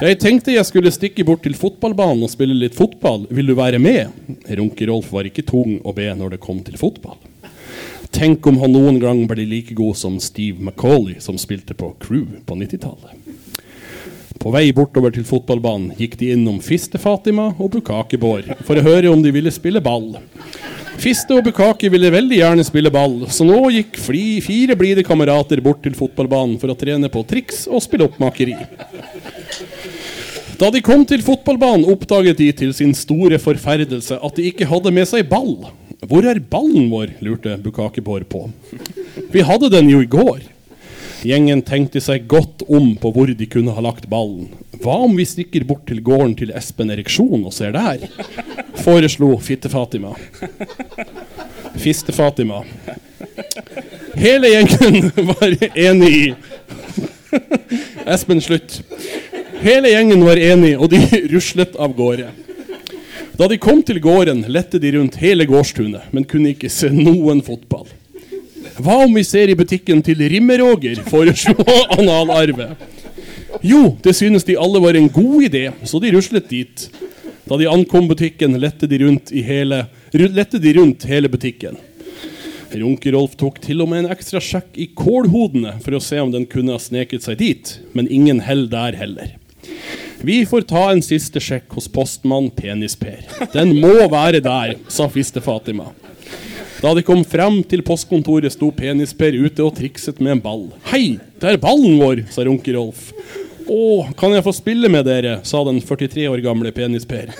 [0.00, 3.26] Jeg tenkte jeg skulle stikke bort til fotballbanen og spille litt fotball.
[3.28, 4.16] Vil du være med?
[4.48, 7.20] Runke-Rolf var ikke tung å be når det kom til fotball.
[8.14, 12.38] Tenk om han noen gang ble like god som Steve McCauley, som spilte på Crew
[12.46, 13.12] på 90-tallet.
[14.44, 19.08] På vei bortover til fotballbanen gikk de innom Fiste-Fatima og Bukake Bård for å høre
[19.08, 20.18] om de ville spille ball.
[21.00, 25.80] Fiste og Bukake ville veldig gjerne spille ball, så nå gikk fire blide kamerater bort
[25.86, 28.58] til fotballbanen for å trene på triks og spille oppmakeri.
[30.60, 34.92] Da de kom til fotballbanen, oppdaget de til sin store forferdelse at de ikke hadde
[34.92, 35.70] med seg ball.
[36.04, 37.16] Hvor er ballen vår?
[37.24, 38.44] lurte Bukake Bård på.
[39.32, 40.44] Vi hadde den jo i går.
[41.24, 44.50] Gjengen tenkte seg godt om på hvor de kunne ha lagt ballen.
[44.82, 48.04] Hva om vi stikker bort til gården til Espen Ereksjon og ser der?
[48.84, 50.12] Foreslo Fitte-Fatima.
[51.80, 52.60] Fiste-Fatima.
[54.20, 56.26] Hele gjengen var enig i
[58.04, 58.82] Espen, slutt.
[59.64, 61.00] Hele gjengen var enig, og de
[61.32, 62.28] ruslet av gårde.
[63.40, 67.40] Da de kom til gården, lette de rundt hele gårdstunet, men kunne ikke se noen
[67.42, 67.88] fotball.
[68.74, 71.54] Hva om vi ser i butikken til Rimmeråger, foreslo
[71.94, 72.72] Analarve.
[73.62, 76.86] Jo, det synes de alle var en god idé, så de ruslet dit.
[77.46, 81.78] Da de ankom butikken, lette de rundt, hele, lette de rundt hele butikken.
[82.74, 86.48] Runke-Rolf tok til og med en ekstra sjekk i kålhodene for å se om den
[86.50, 89.36] kunne ha sneket seg dit, men ingen hell der heller.
[90.24, 93.52] Vi får ta en siste sjekk hos postmann Penis-Per.
[93.54, 95.92] Den må være der, sa Fiste Fatima.
[96.84, 100.64] Da de kom frem til postkontoret, sto Penis-Per ute og trikset med en ball.
[100.90, 103.06] Hei, det er ballen vår, sa Runke-Rolf.
[103.72, 103.84] Å,
[104.20, 107.32] kan jeg få spille med dere, sa den 43 år gamle Penis-Per.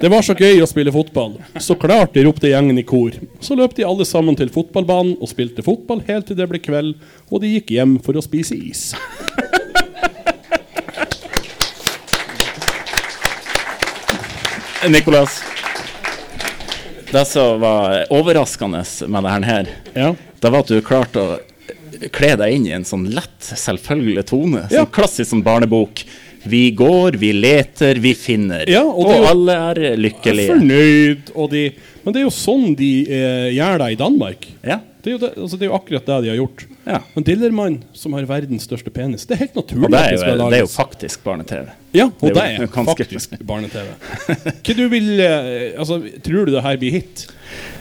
[0.00, 1.36] Det var så gøy å spille fotball.
[1.60, 3.12] Så klart, de ropte gjengen i kor.
[3.44, 6.96] Så løp de alle sammen til fotballbanen og spilte fotball helt til det ble kveld,
[7.28, 8.94] og de gikk hjem for å spise is.
[14.88, 15.59] Nicolas.
[17.10, 20.14] Det som var overraskende med det her, Ja.
[20.40, 21.38] det var at du klarte å
[22.14, 24.62] kle deg inn i en sånn lett, selvfølgelig tone.
[24.68, 24.84] Sånn Ja.
[24.86, 26.04] klassisk som barnebok.
[26.46, 28.64] Vi går, vi leter, vi finner.
[28.70, 30.54] Ja, og og jo- alle er lykkelige.
[30.54, 31.72] Fornøyd, og de
[32.04, 34.46] Men det er jo sånn de eh, gjør det i Danmark.
[34.66, 34.78] Ja.
[35.00, 36.62] Det er, jo det, altså det er jo akkurat det de har gjort.
[36.84, 36.98] Ja.
[37.16, 39.86] En Dillermann som har verdens største penis, det er helt naturlig.
[39.88, 41.70] Og det er, jo, det er jo faktisk barne-TV.
[41.96, 43.86] Ja, og det det er er, jo ganske- faktisk barne-TV.
[44.60, 47.24] Hva du vil eh, Altså, tror du det her blir hit?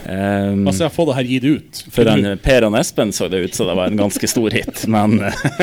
[0.09, 1.81] Um, Altså, jeg får det her gitt ut.
[1.93, 4.85] for Tror Per og Espen så det ut som det var en ganske stor hit,
[4.89, 5.19] men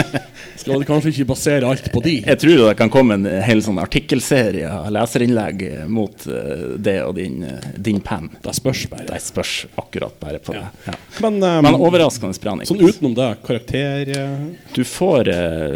[0.60, 2.14] Skal du kanskje ikke basere alt på de?
[2.26, 7.16] jeg tror det kan komme en hel sånn artikkelserie av leserinnlegg mot uh, det og
[7.18, 8.28] din, eh, din penn.
[8.42, 9.06] Det spørs bare.
[9.10, 10.64] Det spørs akkurat bare på det.
[10.86, 10.96] Ja.
[11.24, 14.46] Men, um, Men overraskende bra, sånn utenom det, karakter uh...
[14.76, 15.30] Du får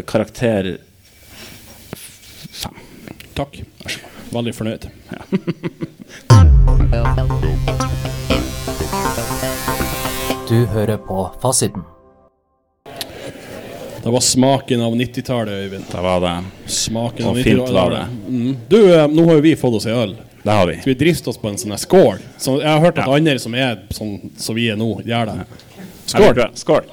[0.09, 0.77] karakter
[2.51, 2.75] fem.
[3.35, 3.63] Takk.
[4.31, 4.91] Veldig fornøyd.
[10.51, 11.83] Du hører på Fasiten.
[14.03, 15.85] Det var smaken av 90-tallet, Øyvind.
[15.93, 16.33] Det var det
[16.73, 17.75] Smaken Og av fint 90-tallet.
[17.75, 18.07] var det.
[18.29, 18.57] Mm.
[18.69, 20.17] Du, eh, nå har jo vi fått oss ei øl.
[20.43, 20.77] Det har vi.
[20.81, 22.19] Så vi drister oss på en sånn skål?
[22.41, 23.17] Så jeg har hørt at Ja.
[23.19, 25.47] andre som er sånn som vi er nå, gjør det.
[26.07, 26.35] Skål!
[26.35, 26.51] Skål!
[26.55, 26.85] Skål.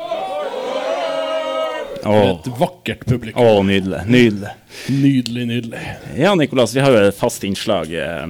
[2.07, 3.41] Et vakkert publikum.
[3.43, 4.03] å, nydelig.
[4.05, 4.51] Nydelig.
[4.89, 5.79] Nydelig, nydelig.
[6.17, 8.27] Ja, Nikolas, vi har jo et fast innslag eh,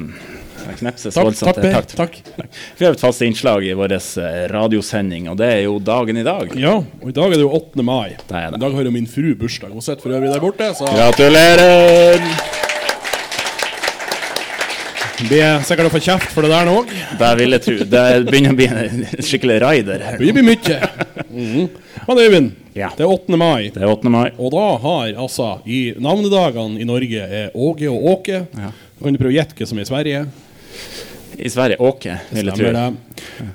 [0.75, 1.55] knepses Takk, voldsomt.
[1.61, 1.87] takk.
[1.95, 2.19] Takk.
[2.35, 2.49] Takk.
[2.77, 6.23] Vi har et fast innslag i vår eh, radiosending, og det er jo dagen i
[6.23, 6.51] dag.
[6.59, 7.83] Ja, og i dag er det jo 8.
[7.83, 8.15] mai.
[8.27, 8.57] Det er det.
[8.59, 9.71] I dag har jo min fru bursdag.
[9.71, 12.21] Hun sitter for øvrig der borte, så Gratulerer!
[15.17, 16.91] blir sikkert å få kjeft for det der nå òg.
[17.17, 17.75] Det vil jeg tro.
[17.89, 20.03] Det begynner å bli en skikkelig raider.
[20.13, 20.77] Det bli mye.
[21.27, 21.69] Mhm.
[22.07, 22.89] Men Øyvind, Ja.
[22.95, 23.35] det er 8.
[23.37, 23.69] mai.
[23.73, 24.09] Det er 8.
[24.13, 24.29] mai.
[24.37, 28.45] Og da har altså i navnedagene i Norge er Åge og Åke.
[28.53, 28.69] Ja.
[29.01, 30.21] Kan du prøve å gjette hva som er i Sverige?
[31.37, 32.71] I Sverige Åke, vil jeg tro.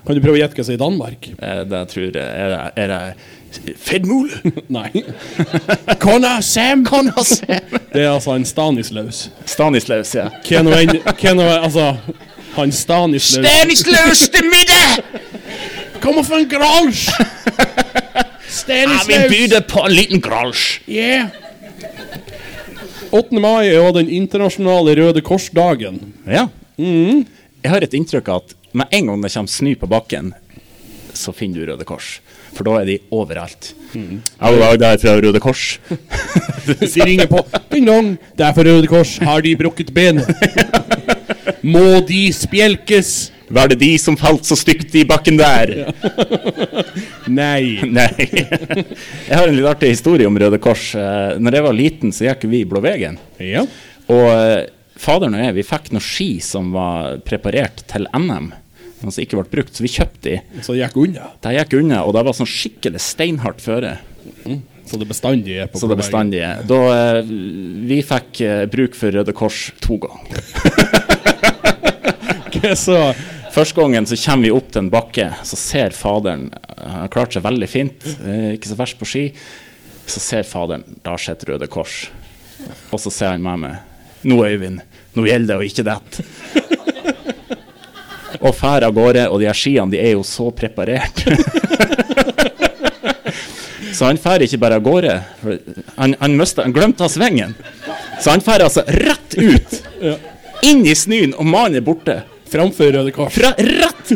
[0.07, 1.29] Kan du prøve å gjette hva som er i Danmark?
[1.43, 4.31] Eh, Det tror jeg er det, er det Fedmul?
[4.77, 5.03] Nei.
[6.01, 6.85] Kona Sam!
[6.91, 7.59] Kona Sam.
[7.93, 9.27] Det er altså en Stanislaus.
[9.47, 10.29] Stanislaus, ja.
[10.47, 10.71] Hvem
[11.43, 11.97] altså
[12.57, 15.05] Han Stanislaus Stanislaus til middag!
[16.03, 17.09] Kommer fra en grasj!
[18.69, 21.31] Ja, vi byr på en liten gransj Yeah.
[23.13, 23.41] 8.
[23.41, 25.99] mai er jo den internasjonale Røde Kors-dagen.
[26.25, 26.47] Ja.
[27.63, 30.33] Jeg har et inntrykk av at med en gang det kommer snø på bakken,
[31.15, 32.17] så finner du Røde Kors.
[32.53, 33.71] For da er de overalt.
[33.93, 35.67] God dag, det er fra Røde Kors.
[36.67, 37.41] De ringer på.
[37.73, 39.15] Ding dong, det er fra Røde Kors.
[39.25, 40.29] Har de brukket benet?
[41.75, 43.13] Må de spjelkes?
[43.53, 45.73] Var det de som falt så stygt i bakken der?
[47.29, 47.79] Nei.
[47.99, 48.13] Nei.
[48.27, 50.91] Jeg har en litt artig historie om Røde Kors.
[50.97, 53.19] Eh, Når jeg var liten, så gikk vi Blåvegen.
[53.45, 53.65] Ja.
[54.13, 54.63] Og eh,
[55.03, 58.53] faderen og jeg vi fikk noen ski som var preparert til NM,
[59.03, 60.37] som ikke ble brukt, så vi kjøpte de.
[60.63, 61.33] Så det gikk unna.
[61.43, 63.97] De gikk unna, og det var sånn skikkelig steinhardt føre.
[64.87, 66.51] Så det bestandig er på Så det bestandige.
[66.69, 67.21] Da eh,
[67.89, 70.43] vi fikk eh, bruk for Røde Kors to ganger.
[72.79, 72.95] Så
[73.53, 77.11] Første gangen så kommer vi opp til en bakke, så ser faderen eh, Han har
[77.13, 79.25] klart seg veldig fint, eh, ikke så verst på ski.
[80.09, 82.07] Så ser faderen da sitter Røde Kors.
[82.91, 83.77] Og så ser han med meg.
[84.25, 84.81] Nå, Øyvind,
[85.17, 86.25] nå gjelder det å ikke dette.
[88.43, 91.23] Og fær av gårde, og de her skiene de er jo så preparert.
[93.97, 95.15] så han fær ikke bare av gårde.
[95.99, 97.55] Han, han, møste, han glemte av svingen.
[98.19, 99.79] Så han fær altså rett ut.
[100.67, 102.23] Inn i snøen, og mannen er borte.
[102.53, 103.33] framfor Røde Kors.
[103.33, 104.11] Fra, rett,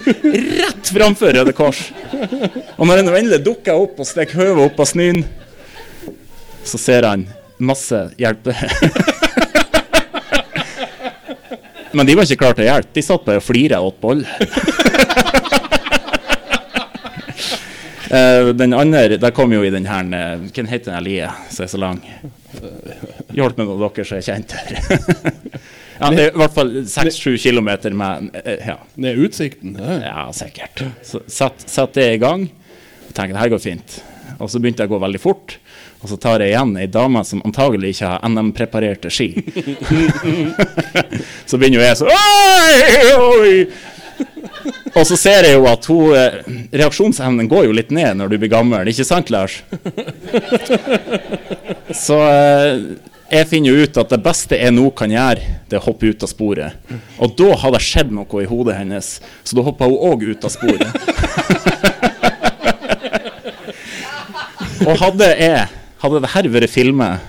[0.61, 1.87] rett framfor Røde Kors.
[2.77, 5.23] Og når han endelig dukker opp og stikker hodet opp av snøen,
[6.67, 7.29] så ser han
[7.63, 8.57] masse hjelpe...
[11.97, 12.93] Men de var ikke klare til å hjelpe.
[12.97, 14.27] De satt bare og flira og åt boll.
[18.07, 21.65] Eh, den andre, der kom jo i den her eh, Hvem heter den lia som
[21.65, 21.97] er så lang?
[23.35, 24.77] Hjulpet meg, dere som er kjent her.
[25.99, 28.55] ja, det er i hvert fall seks-sju kilometer med ja.
[28.71, 28.77] ja.
[29.03, 29.75] Ned utsikten.
[29.75, 29.99] Ja.
[30.07, 30.85] Ja, sikkert.
[31.03, 32.47] Så satt, satt det i gang.
[32.47, 33.99] og tenkte det her går fint.
[34.39, 35.59] Og så begynte jeg å gå veldig fort.
[36.07, 39.25] Og så tar jeg igjen ei dame som antagelig ikke har NM-preparerte ski.
[41.51, 43.55] så begynner jo jeg så Oi, oi!
[44.95, 46.37] Og så ser jeg jo at hun, eh,
[46.79, 49.57] reaksjonsevnen går jo litt ned når du blir gammel, ikke sant, Lars?
[52.07, 52.79] Så eh,
[53.33, 56.07] jeg finner jo ut at det beste jeg nå kan gjøre, det er å hoppe
[56.07, 56.95] ut av sporet.
[57.19, 59.11] Og da hadde det skjedd noe i hodet hennes,
[59.43, 60.87] så da hoppa hun òg ut av sporet.
[64.87, 65.67] Og hadde jeg
[66.03, 67.21] Hadde dette vært filmet,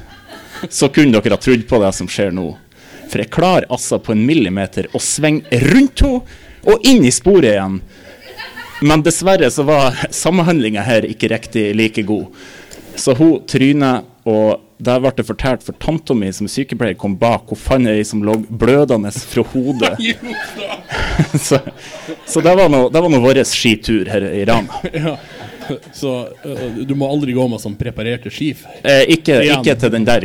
[0.70, 2.50] så kunne dere ha trodd på det som skjer nå.
[3.08, 7.54] For jeg klarer altså på en millimeter å svinge rundt henne og inn i sporet
[7.54, 7.80] igjen.
[8.84, 12.28] Men dessverre så var samhandlinga her ikke riktig like god.
[12.98, 17.48] Så hun tryna, og der ble det fortalt for tanta mi som sykepleier kom bak,
[17.50, 19.96] hun fant ei som lå blødende fra hodet.
[21.48, 21.62] så
[22.26, 25.18] så det var nå det var nå vår skitur her i Rana.
[26.02, 26.14] Så
[26.46, 28.58] øh, du må aldri gå med sånn preparerte skiv?
[28.84, 30.22] Eh, ikke, ikke til den der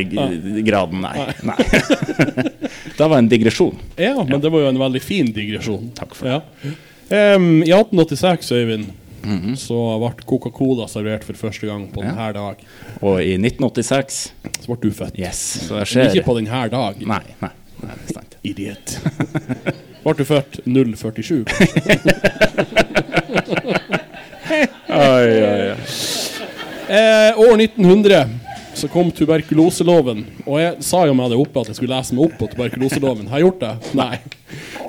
[0.67, 1.29] graden, nei.
[1.47, 1.59] nei.
[2.99, 3.77] det var en digresjon.
[3.97, 5.91] Ja, men det var jo en veldig fin digresjon.
[5.99, 6.41] Takk for det.
[6.41, 6.43] Ja.
[7.13, 8.87] Um, I 1886, Øyvind,
[9.23, 9.53] Mhm.
[9.55, 12.57] så ble Coca-Cola servert for første gang på denne dag.
[13.01, 15.15] Og i 1986 Så ble du født.
[15.19, 15.39] Yes.
[15.69, 16.95] Så skjer ikke på denne dag.
[16.99, 17.51] Nei, nei,
[17.83, 18.35] nei, det er sant.
[18.43, 18.99] Idiot.
[20.03, 21.47] ble du født 047?
[24.93, 25.75] Oi, oi.
[26.93, 28.25] Eh, år 1900
[28.75, 30.23] så kom tuberkuloseloven.
[30.47, 33.27] Og jeg sa jo med det oppe at jeg skulle lese meg opp på tuberkuloseloven.
[33.29, 33.73] Har jeg gjort det?
[33.99, 34.17] Nei.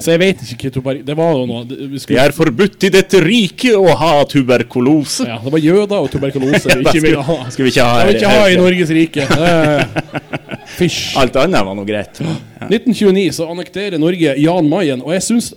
[0.03, 0.99] Så jeg vet ikke hva tuber...
[1.07, 5.27] Det var jo noe det, vi Det er forbudt i dette riket å ha tuberkulose.
[5.27, 7.37] ja, Det var jøder og tuberkulose vi ikke ville ha.
[7.53, 9.27] Skal vi ikke ha Det ikke ha i Norges rike.
[9.43, 11.17] Eh, Fysj.
[11.19, 12.17] Alt annet var nå greit.
[12.23, 12.33] Ja.
[12.65, 15.51] 1929 så annekterer Norge Jan Mayen, og jeg syns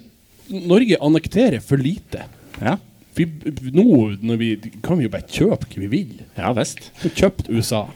[0.51, 2.27] Norge annekterer for lite.
[2.61, 2.75] Ja.
[3.17, 3.25] Vi,
[3.73, 4.51] nå vi,
[4.85, 6.19] kan vi jo bare kjøpe hva vi vil.
[6.37, 6.91] ja visst.
[7.17, 7.87] Kjøpt USA.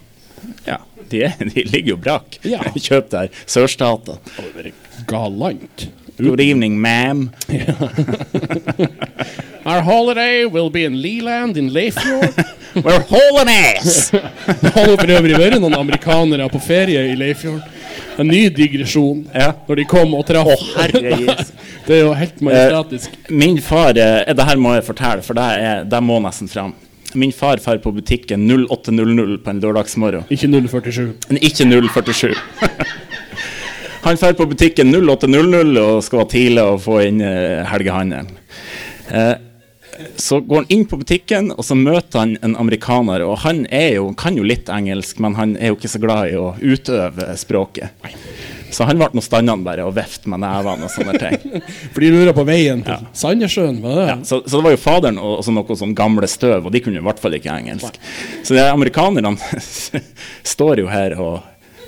[0.64, 0.78] Ja.
[1.10, 2.38] De, de ligger jo brak.
[2.46, 2.62] Ja.
[2.76, 3.32] Kjøp der.
[3.46, 4.20] Sørstater.
[5.10, 5.90] Galant.
[6.20, 7.30] Good evening, ma'am.
[9.64, 12.34] Our holiday will be in Leland in Leifjord.
[12.84, 14.10] We're hauling ass!
[14.60, 17.62] Det har for øvrig vært noen amerikanere på ferie i Leifjord.
[18.18, 19.24] En ny digresjon.
[19.34, 19.52] Ja.
[19.68, 20.50] Når de kom og traff.
[20.50, 20.84] Oh.
[21.86, 23.14] Det er jo helt majestatisk.
[23.32, 26.74] Min far eh, Det her må jeg fortelle, for det, er, det må nesten fram.
[27.18, 30.28] Min far drar på butikken 08.00 på en lørdagsmorgen.
[30.30, 31.14] Ikke 047.
[31.28, 32.34] Men ikke 047.
[34.04, 38.30] Han drar på butikken 08.00 og skal være tidlig og få inn eh, helgehandelen.
[39.10, 39.34] Eh,
[40.16, 43.24] så går han inn på butikken, og så møter han en amerikaner.
[43.26, 46.32] Og han er jo, kan jo litt engelsk, men han er jo ikke så glad
[46.32, 48.06] i å utøve språket.
[48.70, 51.62] Så han ble nå standende bare og vifte med nevene og sånne ting.
[51.92, 54.06] For de lurer på veien til Sandnessjøen, det det?
[54.12, 56.74] Ja, så, så det var jo faderen og, og så noe sånn gamle støv, og
[56.74, 57.98] de kunne i hvert fall ikke engelsk.
[58.46, 59.34] Så de amerikanerne
[60.54, 61.40] står jo her og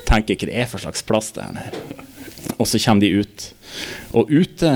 [0.09, 1.79] tenker hva det er for slags plass det er her.
[2.59, 3.47] Og så kommer de ut.
[4.19, 4.75] Og ute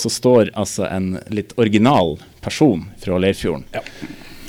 [0.00, 3.66] så står altså en litt original person fra Leirfjorden.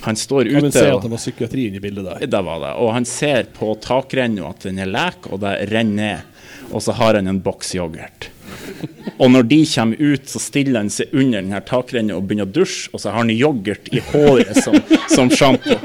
[0.06, 2.28] Han står Kan vi ute se at det var psykiatri inni bildet der?
[2.32, 2.74] det var det.
[2.80, 6.36] Og han ser på takrenna at den er lek, og det renner ned.
[6.72, 8.30] Og så har han en boks yoghurt.
[9.20, 12.54] Og når de kommer ut, så stiller han seg under denne takrenna og begynner å
[12.56, 14.78] dusje, og så har han yoghurt i håret som,
[15.12, 15.76] som sjampo.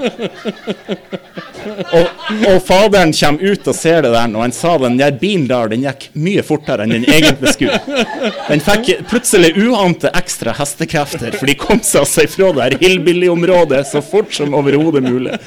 [1.64, 2.06] Og,
[2.50, 5.72] og faderen kommer ut og ser det der, og han sa den der bilen der,
[5.72, 7.80] den gikk mye fortere enn den egentlig skulle.
[8.50, 13.82] Den fikk plutselig uante ekstra hestekrefter, for de kom seg altså ifra det her hillbilly-området
[13.90, 15.40] så fort som overhodet mulig.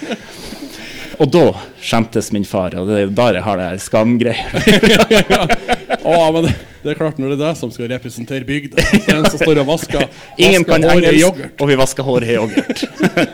[1.18, 1.48] Og da
[1.82, 5.77] skjemtes min far, og det er jo der jeg har det her skamgreier.
[5.88, 9.40] Å, men det, er klart, når det er deg som skal representere bygda, den som
[9.40, 10.08] står og vasker,
[10.48, 12.84] Ingen kan engelsk, yoghurt og vi vasker håret i yoghurt.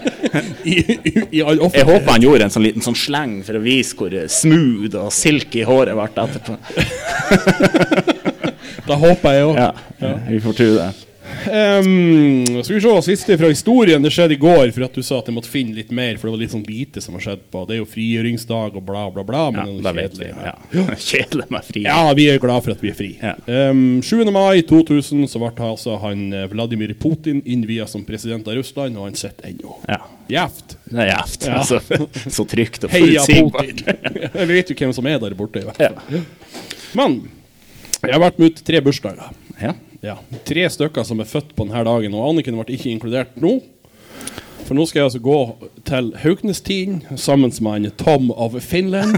[0.73, 3.97] i, i, i Jeg håper han gjorde en sånn liten sånn sleng for å vise
[3.97, 6.53] hvor smooth og silky håret ble etterpå.
[8.83, 9.55] Da håper jeg òg.
[9.55, 9.69] Ja,
[10.27, 10.87] vi får tro det.
[11.43, 14.03] Skal vi se, siste fra historien.
[14.03, 16.29] Det skjedde i går, for at du sa at jeg måtte finne litt mer, for
[16.29, 17.63] det var litt sånn lite som har skjedd på.
[17.69, 19.43] Det er jo frigjøringsdag og bla, bla, bla.
[19.55, 20.05] Men det det er vi.
[20.07, 20.31] kjedelig.
[20.47, 20.95] Ja.
[21.09, 21.83] Kjedelig med fri.
[21.87, 23.11] Ja, vi er glad for at vi er fri.
[23.21, 23.35] Ja.
[23.69, 24.23] Um, 7.
[24.33, 29.09] mai 2000 så ble altså han eh, Vladimir Putin innvia som president av Russland, og
[29.09, 29.77] han sitter ennå.
[29.89, 30.01] Ja.
[30.29, 31.13] Det er.
[31.13, 31.21] Ja.
[31.59, 31.81] Altså,
[32.37, 33.83] så trygt og forutsigbart.
[33.83, 34.19] Putin!
[34.39, 35.63] Jeg vet jo hvem som er der borte.
[35.63, 36.19] i hvert fall.
[36.19, 36.23] Ja.
[36.97, 37.23] Men
[38.03, 39.29] jeg har vært med ut tre bursdager.
[39.61, 39.71] Ja.
[40.03, 43.61] Ja, Tre stykker som er født på denne dagen, og Anniken ble ikke inkludert nå.
[44.63, 45.37] For nå skal jeg altså gå
[45.87, 49.17] til Hauknestien sammen med han Tom of Finland.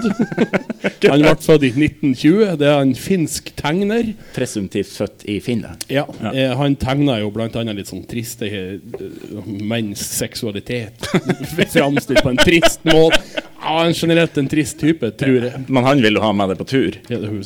[1.09, 2.55] han ble født i 1920.
[2.61, 4.11] Det er en finsk tegner.
[4.33, 5.85] Presumptivt født i Finland.
[5.89, 6.55] Ja, ja.
[6.57, 7.29] Han tegna jo
[7.61, 9.03] annet litt sånn triste eh,
[9.45, 11.05] menns seksualitet.
[11.75, 13.21] Framstilt på en trist måte.
[13.65, 15.65] Ja, en generelt en trist type, tror jeg.
[15.67, 16.97] Men han vil jo ha med deg på tur.
[17.09, 17.37] Ja, det er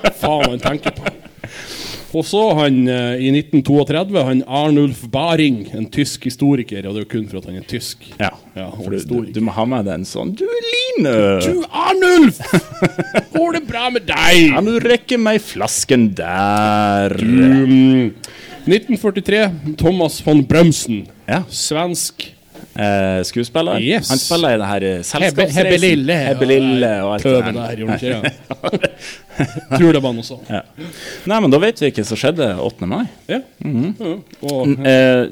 [0.00, 1.16] hva faen han tenker på.
[2.14, 6.86] Og så han eh, i 1932, han Arnulf Baring, en tysk historiker.
[6.86, 8.06] Og det er jo kun for at han er tysk.
[8.20, 11.14] Ja, Ja, for du, du, må ha med deg en sånn Du, Line!
[11.42, 12.38] Du, Arnulf!
[13.34, 14.54] Går det bra med deg?
[14.54, 17.16] Kan du rekke meg flasken der?
[17.18, 18.14] Du,
[18.70, 21.02] 1943, Thomas von Brømsen.
[21.26, 21.42] Ja.
[21.50, 22.30] Svensk.
[22.74, 23.78] Eh, skuespiller.
[23.80, 24.08] Yes.
[24.10, 25.58] Han spiller i det her eh, selskapsreisen.
[25.60, 26.16] Hebbe Lille.
[26.28, 28.90] Hebbe Lille og alt det der, gjorde ikke det?
[29.78, 30.50] Tror det var noe sånt.
[30.50, 30.62] Ja.
[31.30, 32.88] Nei, men da vet vi ikke hva som skjedde 8.
[32.90, 33.04] mai.
[33.30, 33.40] Ja.
[33.62, 34.16] ja.
[34.50, 35.22] Og, Eh,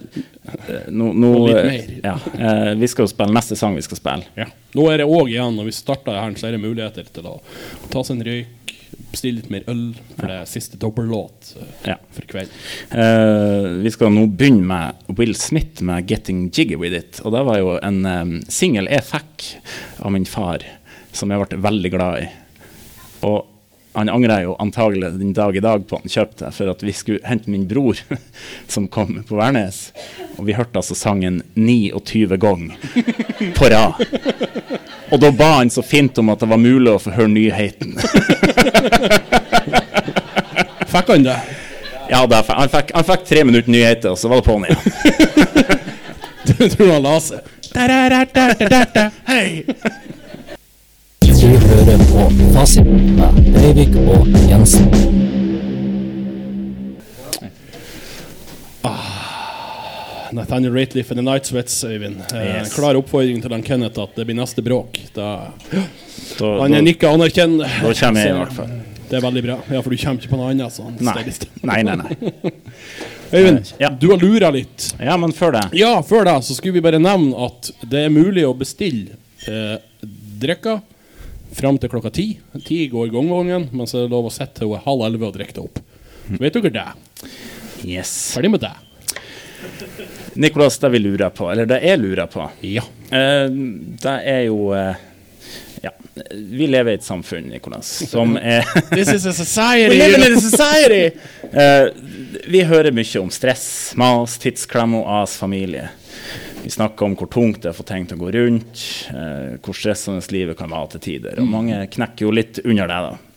[0.68, 1.90] eh, nå, Og litt eh, mer.
[2.03, 4.30] Ja, eh, vi skal jo spille neste sang vi skal spille.
[4.38, 4.47] ja.
[4.74, 7.34] Nå er det òg igjen, når vi starter her, så er det muligheter til å
[7.93, 8.62] ta seg en røyk,
[9.12, 9.84] bestille litt mer øl,
[10.16, 11.97] for det er siste dobbellåt eh, Ja.
[12.12, 12.55] for i kveld.
[12.93, 17.20] Uh, vi skal nå begynne med Will Smith med 'Getting Jiggy With It'.
[17.24, 19.49] Og det var jo en um, singel jeg fikk
[20.01, 20.64] av min far,
[21.12, 22.28] som jeg ble veldig glad i.
[23.28, 23.45] Og
[23.95, 26.95] han angrer jo antagelig den dag i dag på at han kjøpte, for at vi
[26.97, 27.99] skulle hente min bror,
[28.72, 29.90] som kom på Værnes.
[30.38, 32.76] Og vi hørte altså sangen 29 ganger
[33.59, 34.01] på rad.
[35.13, 37.99] Og da ba han så fint om at det var mulig å få høre nyheten.
[40.93, 41.37] Fikk han det?
[42.09, 44.67] Ja, det fikk, han, fikk, han fikk tre minutter nyheter, og så var det på'n
[44.69, 44.79] igjen.
[46.43, 47.39] Du tror han la seg?
[49.29, 49.63] Hei!
[51.23, 55.22] Du hører på Fasiten med Breivik og Jensen.
[60.33, 62.20] Nathaniel Rateliff and The Night Sweats, Øyvind.
[62.33, 62.74] Eh, Yes.
[62.74, 64.99] Klar oppfordring til han Kenneth at det blir neste bråk.
[65.14, 65.51] Da,
[66.39, 67.68] Da, han er nikka anerkjennende.
[67.83, 68.72] da kommer jeg i hvert fall.
[69.11, 69.57] Det er veldig bra.
[69.70, 70.72] Ja, for du kommer ikke på noe annet.
[70.72, 71.24] Så han Nei.
[71.62, 71.97] nei, nei.
[71.97, 72.53] nei.
[73.33, 73.89] Øyvind, Ja.
[73.91, 74.95] du har lura litt.
[75.01, 78.11] Ja, men før det Ja, før det så skulle vi bare nevne at det er
[78.12, 79.16] mulig å bestille
[79.49, 79.78] eh,
[80.41, 80.80] drikker
[81.53, 82.39] fram til klokka ti.
[82.64, 85.28] Ti går gonggongen, men så er det lov å sitte til hun er halv elleve
[85.28, 85.80] og drikke det opp.
[86.28, 86.87] Så vet dere det?
[87.85, 88.12] Yes.
[88.37, 88.72] Ferdig med det?
[90.35, 92.83] Nicolas, det vi lurer på, eller det jeg lurer på, Ja.
[93.11, 93.49] eh,
[94.03, 94.95] det er jo eh,
[95.83, 95.91] Ja,
[96.35, 98.63] vi lever i et samfunn, Nikolas, som er
[98.95, 99.97] This is a society!
[99.99, 101.11] We live in a society!
[101.53, 101.89] Eh,
[102.49, 105.89] vi hører mye om stress, mas, tidsklem og as familie.
[106.63, 108.83] Vi snakker om hvor tungt det er å få ting til å gå rundt,
[109.65, 111.41] hvor stressende livet kan være til tider.
[111.43, 113.32] Og mange knekker jo litt under det, da.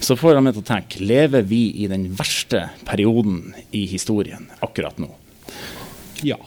[0.00, 4.46] Så får jeg meg til å tenke, lever vi i den verste perioden i historien
[4.64, 5.10] akkurat nå?
[6.26, 6.38] Ja.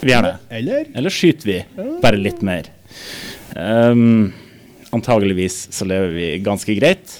[0.00, 0.34] Vi gjør det.
[0.60, 0.88] Eller?
[0.96, 1.58] Eller skyter vi
[2.02, 2.70] bare litt mer?
[3.56, 4.32] Um,
[4.94, 7.18] antageligvis så lever vi ganske greit.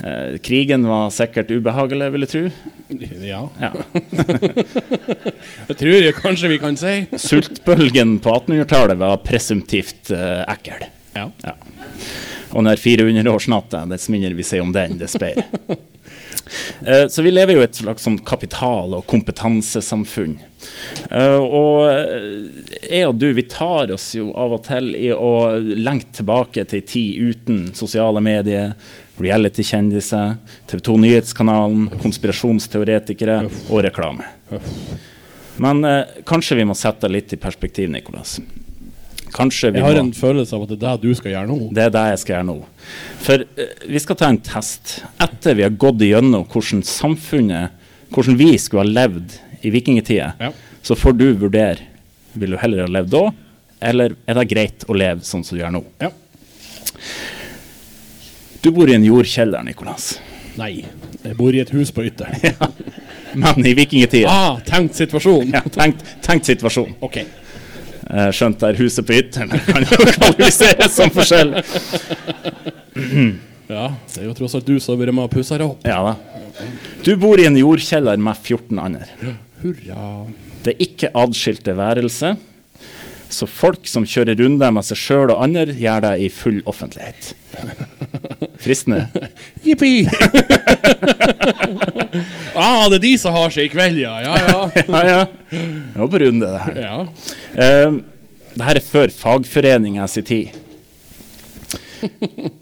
[0.00, 2.44] Uh, krigen var sikkert ubehagelig, vil jeg tro.
[3.22, 3.42] Ja.
[3.60, 3.70] Ja.
[5.70, 6.96] jeg tror jeg kanskje vi kan si.
[7.20, 10.88] Sultbølgen på 1800-tallet var presumptivt uh, ekkel.
[11.14, 11.28] Ja.
[11.44, 11.54] Ja.
[12.52, 15.46] Og når 400-årsnatta, dess mindre vi sier om den, dess bedre.
[16.86, 20.32] Eh, Så vi lever jo i et slags sånn kapital- og kompetansesamfunn.
[21.10, 25.30] Eh, Og eh, jeg og du, vi tar oss jo av og til i å
[25.60, 28.72] lengte tilbake til en tid uten sosiale medier,
[29.20, 34.26] reality-kjendiser, TV 2 Nyhetskanalen, konspirasjonsteoretikere og reklame.
[35.60, 35.84] Men
[36.26, 38.38] kanskje vi må sette litt i perspektiv, Nicolas.
[39.34, 41.46] Kanskje vi Jeg har må en følelse av at det er det du skal gjøre
[41.50, 41.58] nå.
[41.76, 42.56] det er det jeg skal gjøre nå.
[43.26, 44.96] For uh, vi skal ta en test.
[45.22, 47.70] Etter vi har gått igjennom hvordan samfunnet,
[48.10, 50.52] hvordan vi skulle ha levd i vikingtida, Ja.
[50.82, 51.78] så får du vurdere.
[52.34, 53.24] Vil du heller ha levd da,
[53.80, 55.84] eller er det greit å leve sånn som du gjør nå?
[56.00, 56.10] Ja.
[58.62, 60.18] Du bor i en jordkjeller, Nikolas.
[60.58, 60.82] Nei.
[61.24, 62.36] Jeg bor i et hus på Ytteren.
[63.40, 65.52] Men i vikingtida Ah, tenkt situasjon.
[65.54, 66.96] ja, tenkt, tenkt situasjon.
[67.00, 67.20] Ok.
[68.10, 71.54] Eh, skjønt der huset på Ytteren kan jo kvalifiseres som forskjell.
[73.70, 75.84] Ja, det er jo tross alt du som har vært med og pussa opp.
[75.86, 76.16] Ja da.
[77.06, 79.06] Du bor i en jordkjeller med 14 andre.
[79.60, 80.06] Hurra.
[80.64, 82.32] Det er ikke adskilte værelse,
[83.30, 87.30] så folk som kjører runder med seg sjøl og andre, gjør det i full offentlighet.
[88.60, 89.06] Fristende?
[89.64, 90.04] Jippi!
[92.54, 94.16] ah, det er de som har seg i kveld, ja.
[94.24, 94.62] Ja, ja.
[94.90, 95.20] Ja, ja.
[95.50, 96.80] Det var på runde, det her.
[96.84, 97.86] ja.
[97.88, 98.00] Um,
[98.50, 100.56] det her er før fagforeninga si tid.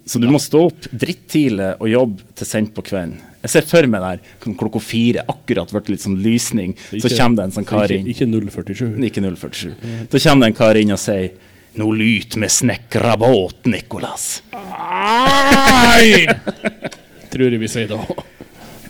[0.09, 3.17] Så du må stå opp drittidlig og jobbe til sent på kvelden.
[3.45, 7.37] Jeg ser for meg der klokka fire, akkurat blitt litt sånn lysning, så Ikke- kommer
[7.39, 8.07] det en sånn kar Ikke, inn.
[8.11, 8.99] ikke 047.
[9.09, 9.75] Ikke 047.
[10.11, 11.31] Så kommer det en kar inn og sier
[11.79, 14.43] Nå lyt med snekra båt, Nikolas.
[14.53, 16.27] Nei!
[17.31, 18.01] Tror jeg vi sier da.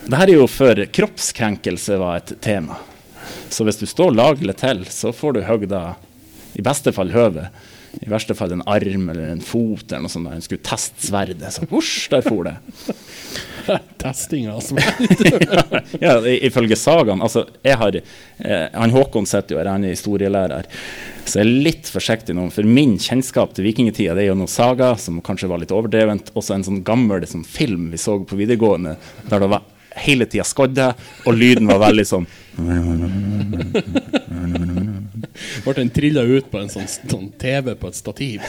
[0.07, 2.79] Det her er jo før kroppskrenkelse var et tema.
[3.53, 5.83] Så hvis du står laglig til, så får du høgda
[6.57, 7.53] i beste fall høvet.
[8.05, 10.29] I verste fall en arm eller en fot eller noe sånt.
[10.29, 10.37] der.
[10.39, 12.57] hun skulle teste sverdet, så husj, der for det.
[14.01, 14.79] Testing, altså.
[16.01, 17.21] ja, i- ifølge sagaen.
[17.21, 20.65] Altså, jeg har, eh, han Håkon sitter jo her, han er historielærer.
[21.29, 24.49] Så jeg er litt forsiktig nå, for min kjennskap til vikingtida det er jo noen
[24.49, 26.31] saga som kanskje var litt overdrevent.
[26.39, 28.97] Også en sånn gammel sånn film vi så på videregående,
[29.29, 29.67] der det var
[29.99, 30.93] hele tida skodde,
[31.27, 32.27] og lyden var veldig sånn
[35.77, 38.43] Den trilla ut på en sånn, sånn TV på et stativ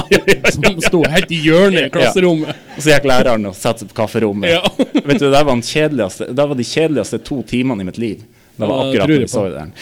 [0.54, 2.56] som sto helt i hjørnet i klasserommet.
[2.76, 4.50] Og så gikk læreren og satte seg på kafferommet.
[5.06, 8.24] Vet du, det var, det var de kjedeligste to timene i mitt liv.
[8.56, 9.72] Det var akkurat da vi så den.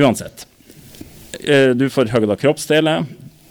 [0.00, 0.46] Uansett.
[1.44, 3.04] Eh, Du får høgda kroppsdeler.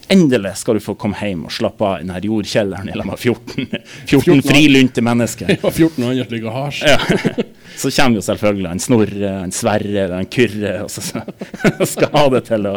[0.09, 3.19] Endelig skal du få komme hjem og slappe av i denne jordkjelleren i lag med
[3.21, 3.67] 14,
[4.09, 5.51] 14 frilynte mennesker.
[5.61, 6.79] Ja, 14 andre ligger hasj.
[6.87, 6.97] Ja.
[7.77, 11.21] Så kommer jo selvfølgelig en Snorre, en Sverre eller en Kyrre og så, så,
[11.87, 12.73] skal ha det til å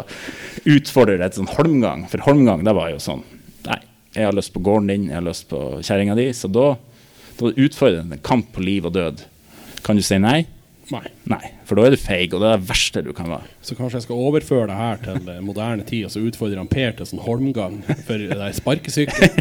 [0.75, 2.05] utfordre et sånn holmgang.
[2.13, 3.25] For holmgang, det var jo sånn
[3.65, 3.81] Nei,
[4.13, 6.29] jeg har lyst på gården din, jeg har lyst på kjerringa di.
[6.37, 6.75] Så da,
[7.41, 9.25] da utfordrer du en kamp på liv og død.
[9.87, 10.43] Kan du si nei?
[10.93, 11.07] Nei.
[11.31, 13.49] Nei, for da er du feig, og det er det verste du kan være.
[13.65, 16.95] Så kanskje jeg skal overføre det her til moderne tid, og så utfordrer han Per
[16.99, 19.33] til sånn holmgang for det sparkesykkel.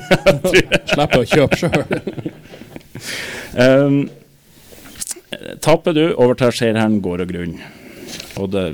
[0.93, 2.31] Slipper å kjøpe sjøl.
[3.51, 3.99] Um,
[5.63, 7.57] taper du, overtar seierherren gård og grunn.
[8.39, 8.65] Og det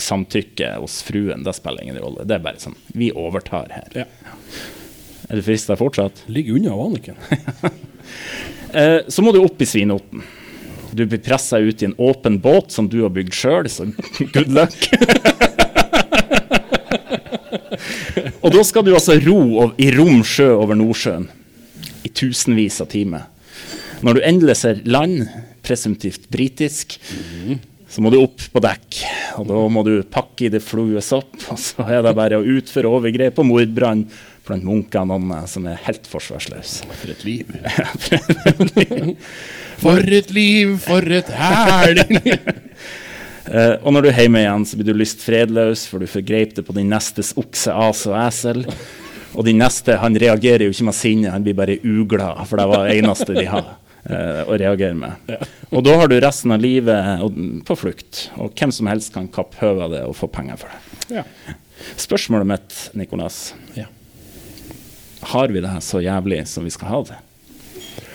[0.00, 2.24] samtykket hos fruen, det spiller ingen rolle.
[2.28, 4.04] Det er bare sånn, vi overtar her.
[4.04, 4.06] Ja.
[5.28, 6.24] Er du frista fortsatt?
[6.32, 7.20] Ligg unna Anniken.
[8.76, 10.24] uh, så må du opp i Svinoten.
[10.92, 13.86] Du blir pressa ut i en åpen båt som du har bygd sjøl, så
[14.34, 14.76] good luck.
[18.42, 21.30] og da skal du altså ro i rom sjø over Nordsjøen
[22.04, 23.30] i tusenvis av timer.
[24.02, 25.24] Når du endelig ser land,
[25.62, 26.98] presumptivt britisk,
[27.92, 28.98] så må du opp på dekk.
[29.38, 32.46] Og da må du pakke i det flues opp, og så er det bare å
[32.58, 34.06] utføre overgrep og mordbrann
[34.42, 36.88] blant munker og nonner som er helt forsvarsløse.
[36.98, 37.52] For et liv.
[39.82, 42.52] For et liv, for et herlig liv.
[43.42, 46.52] Eh, og når du er hjemme igjen, så blir du lyst fredløs, for du forgreip
[46.54, 48.60] det på din nestes okse, as og esel.
[49.34, 52.68] Og din neste han reagerer jo ikke med sinne, han blir bare uglad, for det
[52.70, 55.34] var det eneste de har uh, å reagere med.
[55.72, 57.26] Og da har du resten av livet
[57.66, 60.70] på flukt, og hvem som helst kan kappe høvet av det og få penger for
[60.70, 61.18] det.
[61.18, 61.26] Ja.
[61.98, 63.42] Spørsmålet mitt, Nikolas,
[63.74, 63.88] ja.
[65.34, 67.20] har vi det her så jævlig som vi skal ha det?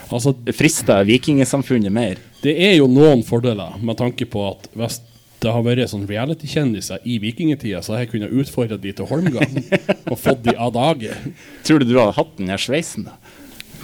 [0.08, 2.22] Altså, Frister vikingesamfunnet mer?
[2.44, 5.00] det er jo noen fordeler med tanke på at hvis
[5.42, 9.60] det har vært sånn reality-kjendiser i vikingtida, så har jeg kunnet utfordre de til Holmgang
[10.12, 11.14] og fått de av dage.
[11.68, 13.18] Tror du du hadde hatt den her sveisen, da?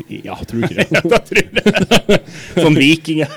[0.09, 1.01] Ja, tror ikke det.
[1.13, 2.19] da tror jeg det.
[2.63, 3.29] Sånn vikinger.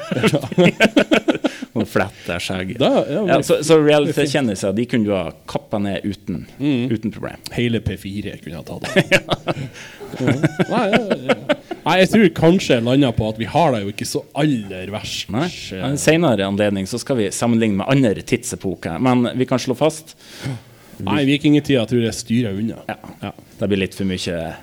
[1.86, 2.74] Og fletter skjegg.
[2.82, 7.38] Da, ja, Ja, så så reality-kjendiser de kunne du ha kappa ned uten, uten problem.
[7.54, 8.84] Hele P4 kunne jeg tatt.
[10.16, 10.44] Mhm.
[10.72, 11.36] Nei, ja.
[11.86, 14.90] Nei, jeg tror kanskje jeg landa på at vi har det jo ikke så aller
[14.90, 15.28] verst.
[15.30, 15.46] Nei,
[15.86, 20.16] En senere anledning så skal vi sammenligne med andre tidsepoker, men vi kan slå fast
[21.06, 22.80] Nei, vikingtida tror jeg styrer unna.
[22.88, 23.32] ja, Ja.
[23.60, 24.54] det blir litt for mye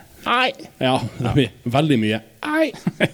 [0.82, 2.19] Ja, det blir veldig mye.
[2.43, 2.71] Ei.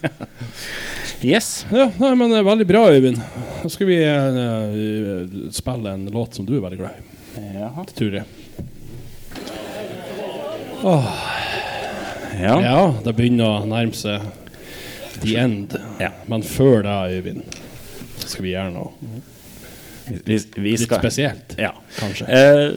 [1.21, 1.65] Yes.
[1.71, 3.19] Ja, nei, men det er veldig bra, Øyvind.
[3.59, 7.07] Da skal vi uh, spille en låt som du er veldig glad i.
[7.59, 7.83] Jaha.
[7.87, 8.25] Det tror jeg.
[12.39, 12.55] Ja.
[12.63, 14.23] Ja, det begynner å nærme seg
[15.19, 15.75] the end.
[15.99, 16.13] Ja.
[16.31, 17.59] Men før det, Øyvind,
[18.23, 18.93] skal vi gjøre noe
[20.07, 21.57] Vi, vi litt skal spesielt.
[21.59, 21.73] Ja.
[21.99, 22.29] Kanskje.
[22.31, 22.69] Eh,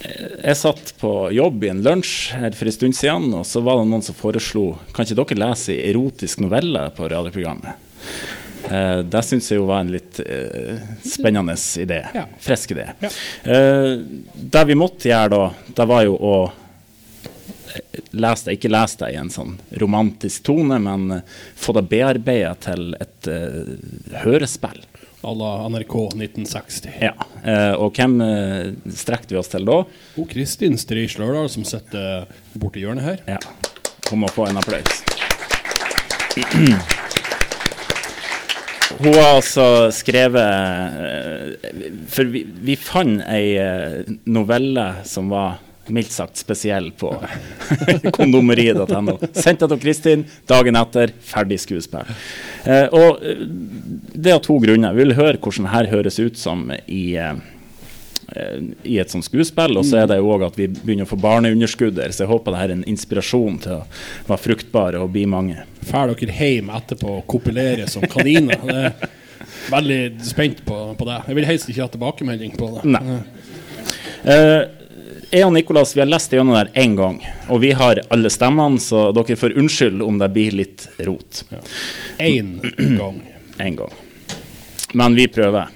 [0.00, 3.80] jeg satt på jobb i en lunsj her for en stund siden, og så var
[3.80, 7.86] det noen som foreslo Kan ikke dere lese erotisk novelle på radioprogrammet?
[8.70, 12.00] Eh, det syns jeg jo var en litt eh, spennende idé.
[12.14, 12.24] Ja.
[12.42, 12.88] Frisk idé.
[13.00, 13.10] Ja.
[13.44, 13.92] Eh,
[14.34, 15.42] det vi måtte gjøre da,
[15.78, 20.80] det var jo å eh, lese det, ikke lese det i en sånn romantisk tone,
[20.82, 23.76] men eh, få det bearbeida til et eh,
[24.26, 24.82] hørespill.
[25.24, 26.88] À la NRK 1960.
[27.00, 27.14] Ja.
[27.42, 29.78] Eh, og hvem eh, strekte vi oss til da?
[30.20, 33.22] Og Kristin Stri Slørdal, som sitter borti hjørnet her.
[33.36, 33.38] Ja.
[34.10, 35.00] Hun må få en applaus.
[38.96, 43.56] Hun har altså skrevet eh, For vi, vi fant ei
[44.28, 45.62] novelle som var
[45.94, 47.12] mildt sagt spesiell på
[48.16, 49.18] kondomeriet.no.
[49.32, 52.08] Sendt det til Kristin dagen etter, ferdig skuespill.
[52.64, 53.42] Eh, og eh,
[54.14, 54.96] det av to grunner.
[54.96, 57.34] Vi vil høre hvordan det her høres ut som i eh,
[58.34, 61.12] eh, i et sånt skuespill, og så er det jo òg at vi begynner å
[61.12, 63.84] få barneunderskudd der, så jeg håper det her er en inspirasjon til å
[64.30, 65.66] være fruktbare og bli mange.
[65.86, 68.58] Drar dere hjem etterpå og kopulere som kaniner.
[68.66, 69.14] Jeg er
[69.70, 71.20] veldig spent på, på det.
[71.28, 72.96] Jeg vil helst ikke ha tilbakemelding på det.
[72.96, 73.20] Nei.
[74.26, 74.62] Eh,
[75.30, 77.20] jeg og Nikolas vi har lest gjennom der én gang,
[77.50, 81.44] og vi har alle stemmene, så dere får unnskylde om det blir litt rot.
[82.18, 82.58] Én
[82.98, 83.22] gang.
[83.56, 83.92] En gang.
[84.92, 85.70] Men vi prøver.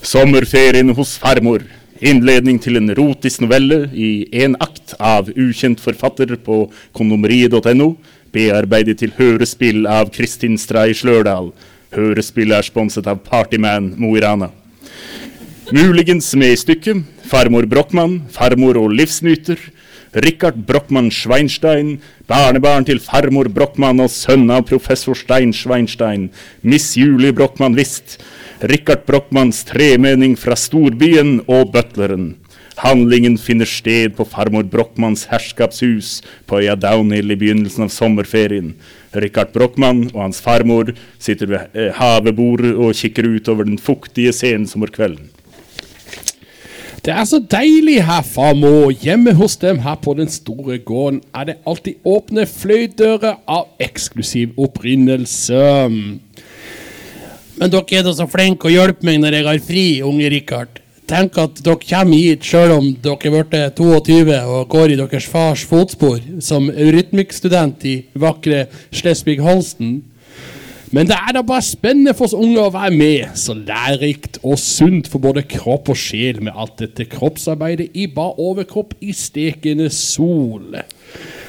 [0.00, 1.66] Sommerferien hos farmor.
[2.00, 6.62] Innledning til en rotisk novelle i én akt av ukjent forfatter på
[6.96, 7.90] kondomeriet.no.
[8.32, 11.52] Bearbeidet til hørespill av Kristin Stray Slørdal.
[11.92, 14.48] Hørespillet er sponset av Partyman Mo i Rana.
[15.70, 19.60] Muligens med i stykket farmor Brochmann, farmor og livsnyter.
[20.24, 26.26] Richard Brochmann Schweinstein, barnebarn til farmor Brochmann og sønn av professor Stein Schweinstein.
[26.66, 28.18] Miss Julie Brochmann Wist.
[28.66, 32.32] Richard Brochmanns tremening fra storbyen og butleren.
[32.82, 36.16] Handlingen finner sted på farmor Brochmanns herskapshus
[36.50, 38.72] på øya Downhill i begynnelsen av sommerferien.
[39.14, 45.30] Richard Brochmann og hans farmor sitter ved eh, havebordet og kikker utover den fuktige sensommerkvelden.
[47.00, 48.90] Det er så deilig her farmor.
[48.92, 54.52] Hjemme hos dem her på den store gården er det alltid åpne fløydører av eksklusiv
[54.60, 55.62] opprinnelse.
[57.60, 60.80] Men dere er da så flinke å hjelpe meg når jeg har fri, unge Rikard.
[61.10, 65.64] Tenk at dere kommer hit selv om dere ble 22 og går i deres fars
[65.66, 70.02] fotspor som rytmikkstudent i vakre Slesvig-Holsten.
[70.90, 73.36] Men det er da bare spennende for oss unge å være med.
[73.38, 78.40] Så lærerikt og sunt for både kropp og sjel med alt dette kroppsarbeidet i bar
[78.42, 80.80] overkropp i stekende sol.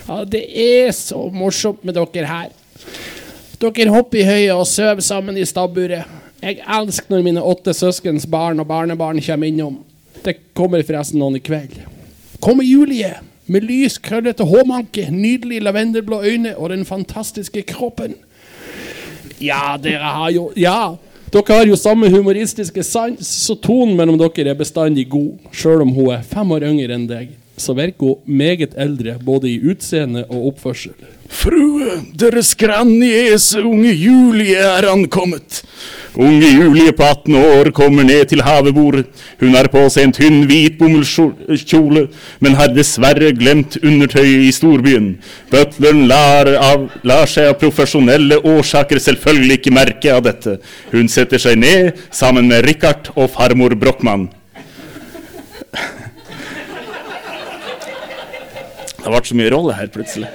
[0.06, 2.54] Ja, det er så morsomt med dere her.
[3.62, 6.06] Dere hopper i høyet og sover sammen i stabburet.
[6.42, 9.82] Jeg elsker når mine åtte søskens barn og barnebarn kommer innom.
[10.22, 11.80] Det kommer forresten noen i kveld.
[12.42, 13.16] Kommer Julie
[13.52, 18.16] med lys, krøllete hårmanke, nydelig lavendelblå øyne og den fantastiske kroppen.
[19.42, 20.96] Ja, dere har jo Ja,
[21.34, 25.94] dere har jo samme humoristiske sans, så tonen mellom dere er bestandig god, sjøl om
[25.96, 27.38] hun er fem år yngre enn deg.
[27.62, 30.96] Så virker hun meget eldre, både i utseende og oppførsel.
[31.32, 35.62] Frue, deres grandniese unge Julie er ankommet.
[36.16, 39.06] Unge Julie på 18 år kommer ned til havebordet.
[39.40, 42.04] Hun har på seg en tynn, hvit bomullskjole,
[42.44, 45.08] men har dessverre glemt undertøyet i storbyen.
[45.54, 50.58] Butleren lar, av, lar seg av profesjonelle årsaker selvfølgelig ikke merke av dette.
[50.92, 54.28] Hun setter seg ned sammen med Richard og farmor Brochmann.
[59.02, 60.28] Det ble så mye rolle her plutselig.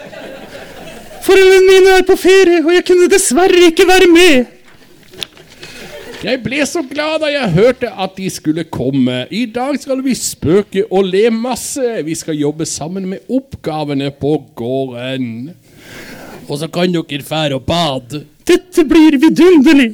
[1.26, 4.55] Foreldrene mine er på ferie, og jeg kunne dessverre ikke være med.
[6.26, 9.28] Jeg ble så glad da jeg hørte at de skulle komme.
[9.30, 11.84] I dag skal vi spøke og le masse.
[12.02, 15.52] Vi skal jobbe sammen med oppgavene på gården.
[16.48, 18.24] Og så kan dere fære og bade.
[18.42, 19.92] Dette blir vidunderlig.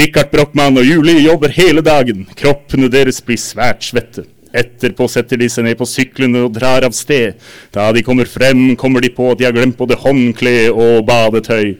[0.00, 2.26] Richard Brochmann og Julie jobber hele dagen.
[2.34, 4.26] Kroppene deres blir svært svette.
[4.50, 7.38] Etterpå setter de seg ned på syklene og drar av sted.
[7.70, 11.76] Da de kommer frem, kommer de på at de har glemt både håndkle og badetøy.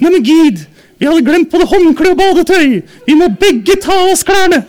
[0.00, 0.66] Neimen gid,
[1.00, 2.82] vi hadde glemt både håndkle og badetøy!
[3.06, 4.60] Vi må begge ta av oss klærne!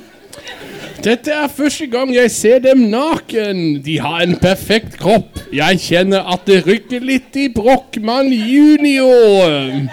[1.02, 3.82] Dette er første gang jeg ser dem naken.
[3.82, 5.40] De har en perfekt kropp.
[5.52, 9.90] Jeg kjenner at det rykker litt i Brochmann junior.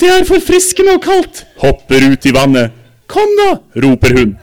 [0.00, 1.42] Det er forfriskende og kaldt!
[1.64, 2.76] Hopper ut i vannet.
[3.10, 3.50] Kom da,
[3.82, 4.36] roper hun.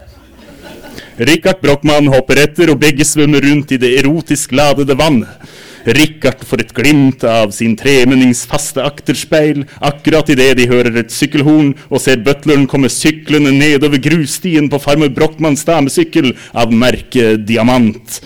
[1.17, 5.47] Richard Brochmann hopper etter, og begge svømmer rundt i det erotisk ladede vannet.
[5.95, 11.71] Richard får et glimt av sin tremennings faste akterspeil akkurat idet de hører et sykkelhorn
[11.87, 18.19] og ser butleren komme syklende nedover grusstien på farmer Brochmanns damesykkel av merket Diamant.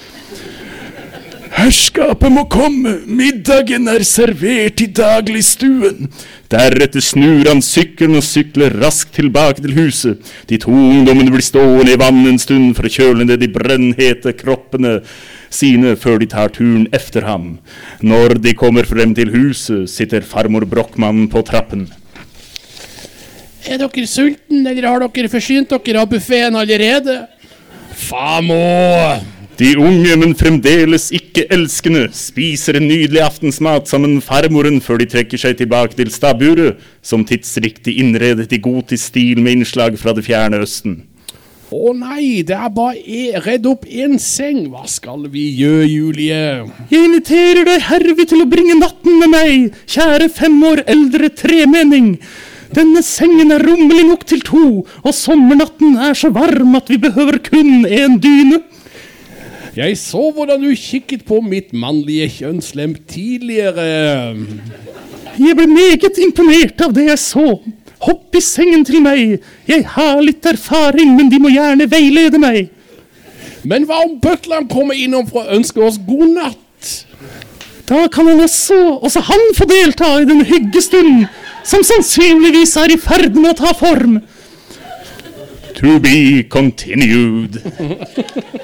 [1.51, 6.07] Herskapet må komme, middagen er servert i dagligstuen.
[6.51, 10.32] Deretter snur han sykkelen og sykler raskt tilbake til huset.
[10.47, 14.34] De to ungdommene blir stående i vannet en stund for å kjøle ned de brennhete
[14.39, 15.01] kroppene
[15.54, 17.58] sine før de tar turen efter ham.
[18.02, 21.89] Når de kommer frem til huset, sitter farmor Brochmann på trappen.
[23.68, 27.19] Er dere sulten, eller har dere forsynt dere av buffeen allerede?
[27.94, 28.57] Famo!
[29.61, 35.06] De unge, men fremdeles ikke elskende, spiser en nydelig aftensmat sammen med farmoren før de
[35.11, 40.26] trekker seg tilbake til stabburet, som tidsriktig innredet i gotisk stil med innslag fra det
[40.26, 41.03] fjerne Østen.
[41.72, 44.65] Å nei, det er bare e redd opp én seng.
[44.73, 46.41] Hva skal vi gjøre, Julie?
[46.91, 52.18] Jeg inviterer deg herved til å bringe natten med meg, kjære fem år eldre tremenning.
[52.76, 57.39] Denne sengen er rommelig nok til to, og sommernatten er så varm at vi behøver
[57.48, 58.61] kun en dyne.
[59.72, 64.35] Jeg så hvordan du kikket på mitt mannlige kjønnslem tidligere.
[65.39, 67.61] Jeg ble meget imponert av det jeg så.
[68.02, 69.41] Hopp i sengen til meg.
[69.69, 72.72] Jeg har litt erfaring, men de må gjerne veilede meg.
[73.64, 76.91] Men hva om butleren kommer innom for å ønske oss god natt?
[77.91, 81.28] Da kan han også, også han få delta i den hyggestunden
[81.68, 84.22] som sannsynligvis er i ferd med å ta form.
[85.78, 87.61] To be continued.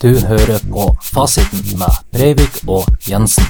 [0.00, 3.46] Du hører på Fasiten med Breivik og Jensen.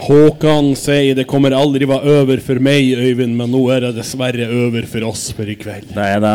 [0.00, 4.48] Håkan sier det kommer aldri være over for meg, Øyvind, men nå er det dessverre
[4.62, 5.92] over for oss for i kveld.
[5.92, 6.34] Det er det.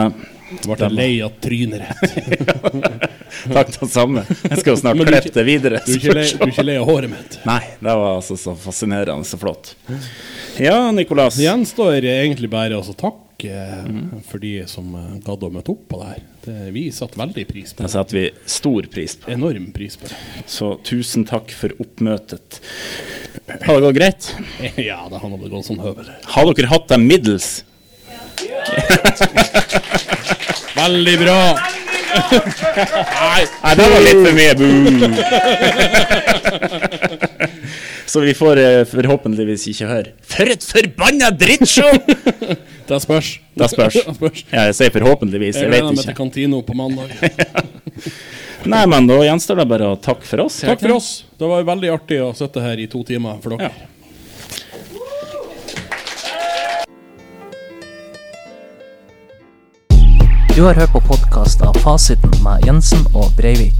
[0.53, 2.53] Jeg ble lei av trynet ditt.
[3.55, 4.27] Takk det samme.
[4.29, 5.81] Jeg skal jo snart klippe det videre.
[5.81, 7.41] Du er ikke lei, du er ikke lei av håret mitt.
[7.49, 9.73] Nei, det var altså så fascinerende så flott.
[10.61, 11.41] Ja, Nikolas.
[11.41, 13.24] Det gjenstår egentlig bare å takke
[14.29, 16.21] for de som eh, gadd å møte opp på det her.
[16.45, 17.91] Det, vi satte veldig pris på Det det.
[17.95, 18.25] setter vi
[18.55, 19.23] stor pris på.
[19.33, 20.17] Enorm pris på det.
[20.47, 22.49] Så tusen takk for oppmøtet.
[23.65, 24.23] Har det gått greit?
[24.89, 26.07] Ja, det har nå gått sånn høvel.
[26.35, 27.47] Har dere hatt dem middels?
[30.75, 31.39] Veldig bra!
[32.15, 33.43] Nei,
[33.75, 34.71] det var litt for mye boo!
[38.15, 41.97] Så vi får eh, forhåpentligvis ikke høre For et forbanna drittshow!
[42.87, 43.31] Det spørs.
[43.59, 43.95] Det spørs.
[44.53, 46.19] Ja, jeg sier forhåpentligvis, Jeg jeg gleder vet meg til ikke.
[46.21, 47.11] Kantino på mandag.
[48.71, 50.61] Nei, men da gjenstår det bare å takke for oss.
[50.63, 51.09] Takk for oss.
[51.35, 53.73] Det var veldig artig å sitte her i to timer for dere.
[53.73, 53.91] Ja.
[60.55, 63.75] Du har hørt på podkast av Fasiten med Jensen og Breivik.